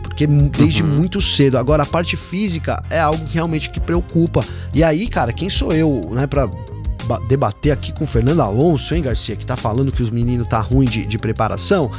[0.03, 0.89] Porque desde uhum.
[0.89, 1.57] muito cedo.
[1.57, 4.43] Agora, a parte física é algo que realmente que preocupa.
[4.73, 6.49] E aí, cara, quem sou eu, né, pra
[7.27, 10.59] debater aqui com o Fernando Alonso, hein, Garcia, que tá falando que os meninos tá
[10.59, 11.89] ruim de, de preparação?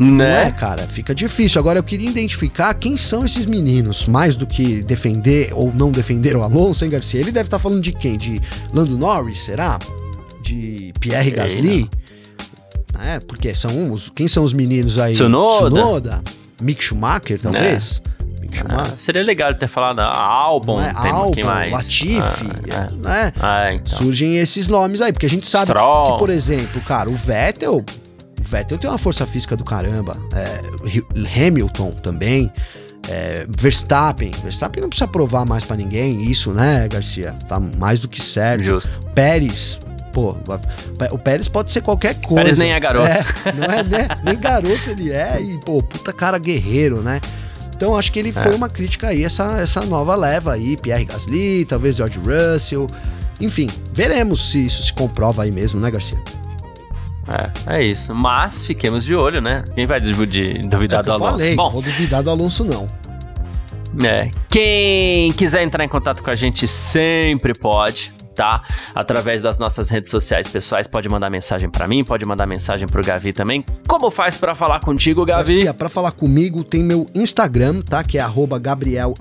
[0.00, 0.06] Né?
[0.06, 0.86] Não é, cara?
[0.86, 1.60] Fica difícil.
[1.60, 6.34] Agora eu queria identificar quem são esses meninos, mais do que defender ou não defender
[6.34, 7.20] o Alonso, hein, Garcia?
[7.20, 8.16] Ele deve estar tá falando de quem?
[8.16, 8.40] De
[8.72, 9.78] Lando Norris, será?
[10.42, 11.86] De Pierre Gasly?
[12.98, 14.10] É, porque são os.
[14.10, 15.12] Quem são os meninos aí?
[15.12, 15.56] Tsunoda.
[15.56, 16.22] Tsunoda
[16.62, 18.02] Mick Schumacher, talvez?
[18.68, 20.90] Ah, seria legal ter falado Albon, é?
[20.94, 21.72] Albon, mais?
[21.72, 22.92] Latifi, ah, é.
[22.94, 23.32] né?
[23.38, 23.98] Ah, então.
[23.98, 26.12] Surgem esses nomes aí, porque a gente sabe Stroll.
[26.12, 27.84] que, por exemplo, cara, o Vettel
[28.50, 30.16] Vettel tem uma força física do caramba.
[30.34, 32.52] É, Hamilton também.
[33.08, 34.32] É, Verstappen.
[34.42, 37.34] Verstappen não precisa provar mais para ninguém isso, né, Garcia?
[37.48, 38.64] Tá mais do que certo.
[38.64, 38.90] Justo.
[39.14, 39.78] Pérez.
[40.12, 40.36] Pô,
[41.12, 42.42] o Pérez pode ser qualquer coisa.
[42.42, 43.06] Pérez nem é garoto.
[43.06, 43.24] É,
[43.54, 44.08] não é, né?
[44.24, 45.40] Nem garoto ele é.
[45.40, 47.20] E, pô, puta cara guerreiro, né?
[47.74, 48.32] Então acho que ele é.
[48.32, 52.88] foi uma crítica aí, essa, essa nova leva aí, Pierre Gasly, talvez George Russell.
[53.40, 56.18] Enfim, veremos se isso se comprova aí mesmo, né, Garcia?
[57.28, 58.14] É, é isso.
[58.14, 59.64] Mas fiquemos de olho, né?
[59.74, 61.32] Quem vai duvidar é do Alonso?
[61.32, 62.88] Falei, Bom, vou duvidar do Alonso, não.
[64.04, 64.30] É.
[64.48, 68.62] Quem quiser entrar em contato com a gente sempre pode, tá?
[68.94, 73.02] Através das nossas redes sociais pessoais, pode mandar mensagem para mim, pode mandar mensagem pro
[73.02, 73.64] Gavi também.
[73.88, 75.54] Como faz para falar contigo, Gavi?
[75.54, 78.04] Garcia, para falar comigo tem meu Instagram, tá?
[78.04, 78.24] Que é
[78.60, 79.14] Gabriel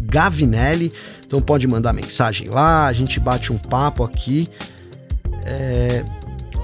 [0.00, 0.92] Gavinelli.
[1.24, 4.48] Então pode mandar mensagem lá, a gente bate um papo aqui.
[5.44, 6.04] É,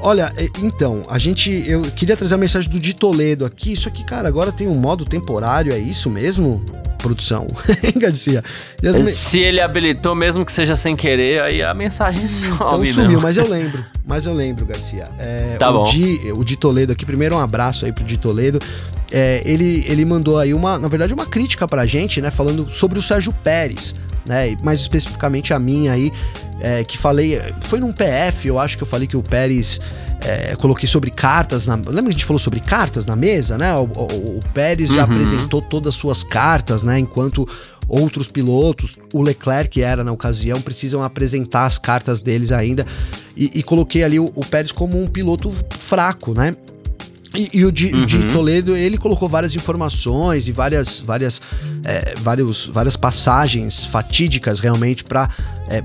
[0.03, 1.65] Olha, então, a gente.
[1.67, 3.73] Eu queria trazer a mensagem do Di Toledo aqui.
[3.73, 6.65] Isso aqui, cara, agora tem um modo temporário, é isso mesmo?
[6.99, 7.49] Produção,
[7.83, 8.45] hein, Garcia?
[9.13, 12.55] Se ele habilitou, mesmo que seja sem querer, aí a mensagem some.
[12.55, 13.21] Então sumiu, mesmo.
[13.23, 13.85] mas eu lembro.
[14.05, 15.05] Mas eu lembro, Garcia.
[15.19, 15.85] É, tá o bom.
[15.85, 18.61] Di, o Di Toledo aqui, primeiro um abraço aí pro Di Toledo.
[19.11, 22.31] é, ele, ele mandou aí uma, na verdade, uma crítica pra gente, né?
[22.31, 23.95] Falando sobre o Sérgio Pérez,
[24.27, 24.57] né?
[24.63, 26.13] Mais especificamente a minha aí,
[26.61, 27.41] é, que falei.
[27.63, 29.81] Foi num PF, eu acho que eu falei que o Pérez.
[30.25, 31.75] É, coloquei sobre cartas na.
[31.75, 33.75] Lembra que a gente falou sobre cartas na mesa, né?
[33.75, 35.13] O, o, o Pérez já uhum.
[35.13, 36.97] apresentou todas as suas cartas, né?
[36.97, 37.49] Enquanto
[37.89, 42.87] outros pilotos, o Leclerc era na ocasião, precisam apresentar as cartas deles ainda.
[43.37, 46.55] E, e coloquei ali o, o Pérez como um piloto fraco, né?
[47.35, 48.05] E, e, o de, uhum.
[48.05, 51.41] de, Toledo, ele colocou várias informações e várias, várias,
[51.85, 55.29] é, vários, várias passagens fatídicas realmente para
[55.69, 55.83] é,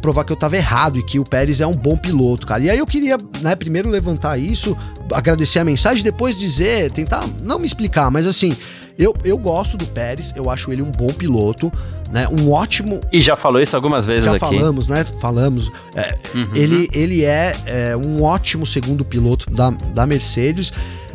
[0.00, 2.62] provar que eu tava errado e que o Pérez é um bom piloto, cara.
[2.62, 4.76] E aí eu queria, né, primeiro levantar isso,
[5.12, 8.56] agradecer a mensagem, depois dizer, tentar não me explicar, mas assim,
[8.98, 11.70] eu, eu gosto do Pérez, eu acho ele um bom piloto,
[12.10, 12.26] né?
[12.28, 13.00] Um ótimo.
[13.12, 14.40] E já falou isso algumas vezes já aqui.
[14.40, 15.04] Já falamos, né?
[15.20, 15.70] Falamos.
[15.94, 16.50] É, uhum.
[16.54, 20.72] ele, ele é, é, um ótimo segundo piloto da, da Mercedes.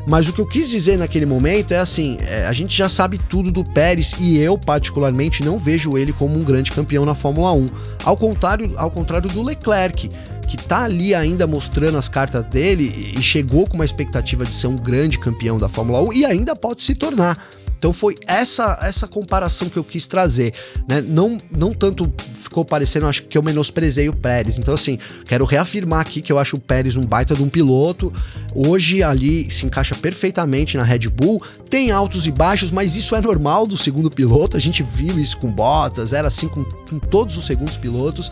[0.08, 3.18] Mas o que eu quis dizer naquele momento é assim: é, a gente já sabe
[3.18, 7.54] tudo do Pérez e eu, particularmente, não vejo ele como um grande campeão na Fórmula
[7.54, 7.68] 1.
[8.04, 10.10] Ao contrário, ao contrário do Leclerc,
[10.48, 14.68] que tá ali ainda mostrando as cartas dele e chegou com uma expectativa de ser
[14.68, 17.38] um grande campeão da Fórmula 1 e ainda pode se tornar.
[17.82, 20.54] Então foi essa essa comparação que eu quis trazer,
[20.88, 21.02] né?
[21.02, 24.60] Não, não tanto ficou parecendo, acho que eu menosprezei o Pérez.
[24.60, 28.14] Então assim, quero reafirmar aqui que eu acho o Pérez um baita de um piloto.
[28.54, 31.42] Hoje ali se encaixa perfeitamente na Red Bull.
[31.72, 34.56] Tem altos e baixos, mas isso é normal do segundo piloto.
[34.56, 38.30] A gente viu isso com Bottas, era assim com, com todos os segundos pilotos.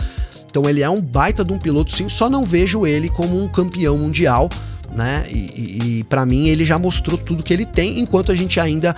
[0.48, 2.08] Então ele é um baita de um piloto, sim.
[2.08, 4.48] Só não vejo ele como um campeão mundial
[4.94, 5.26] né?
[5.30, 8.60] E, e, e para mim ele já mostrou tudo que ele tem, enquanto a gente
[8.60, 8.96] ainda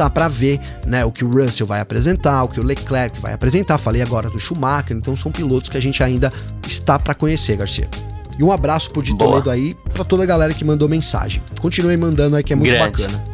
[0.00, 3.34] tá para ver, né, o que o Russell vai apresentar, o que o Leclerc vai
[3.34, 3.76] apresentar.
[3.76, 6.32] Falei agora do Schumacher, então são pilotos que a gente ainda
[6.66, 7.86] está para conhecer, Garcia.
[8.38, 11.42] E um abraço pro de Toledo aí, para toda a galera que mandou mensagem.
[11.60, 13.02] Continue mandando aí que é muito Grande.
[13.02, 13.24] bacana.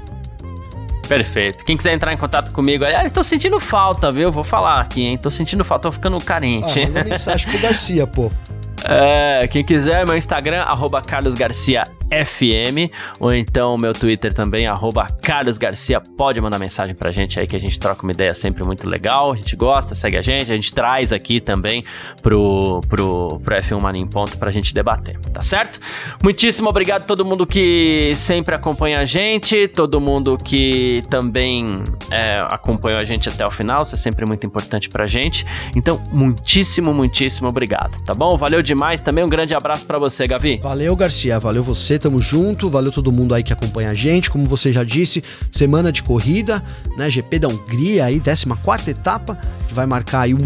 [1.06, 1.64] Perfeito.
[1.64, 4.32] Quem quiser entrar em contato comigo, aliás, tô sentindo falta, viu?
[4.32, 5.16] Vou falar aqui, hein?
[5.16, 6.80] Tô sentindo falta, tô ficando carente.
[6.80, 8.30] Ah, manda mensagem pro Garcia, pô.
[8.84, 15.06] É, quem quiser, meu Instagram, arroba Carlos Garcia FM, ou então meu Twitter também, arroba
[15.22, 16.00] Carlos Garcia.
[16.00, 19.32] Pode mandar mensagem pra gente aí que a gente troca uma ideia sempre muito legal.
[19.32, 21.84] A gente gosta, segue a gente, a gente traz aqui também
[22.22, 25.80] pro, pro, pro F1 Mania em Ponto pra gente debater, tá certo?
[26.22, 31.66] Muitíssimo obrigado a todo mundo que sempre acompanha a gente, todo mundo que também
[32.10, 35.46] é, acompanhou a gente até o final, isso é sempre muito importante pra gente.
[35.74, 38.36] Então, muitíssimo, muitíssimo obrigado, tá bom?
[38.36, 40.60] Valeu demais também, um grande abraço para você, Gavi.
[40.62, 44.46] Valeu, Garcia, valeu você tamo junto, valeu todo mundo aí que acompanha a gente, como
[44.46, 46.62] você já disse, semana de corrida,
[46.96, 49.38] né, GP da Hungria aí, 14 etapa,
[49.68, 50.38] que vai marcar aí o,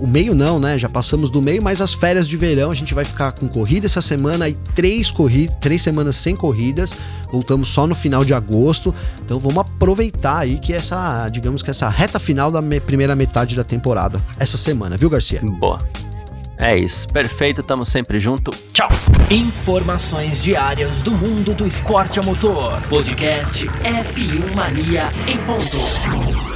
[0.00, 2.94] o meio não, né, já passamos do meio, mas as férias de verão, a gente
[2.94, 6.94] vai ficar com corrida essa semana aí, três corridas, três semanas sem corridas,
[7.30, 8.94] voltamos só no final de agosto,
[9.24, 13.56] então vamos aproveitar aí que essa, digamos que essa reta final da me primeira metade
[13.56, 15.40] da temporada, essa semana, viu Garcia?
[15.42, 15.78] Boa.
[16.58, 17.06] É isso.
[17.08, 18.50] Perfeito, tamo sempre junto.
[18.72, 18.88] Tchau.
[19.30, 22.80] Informações diárias do mundo do esporte a motor.
[22.88, 26.55] Podcast F1 Mania em ponto.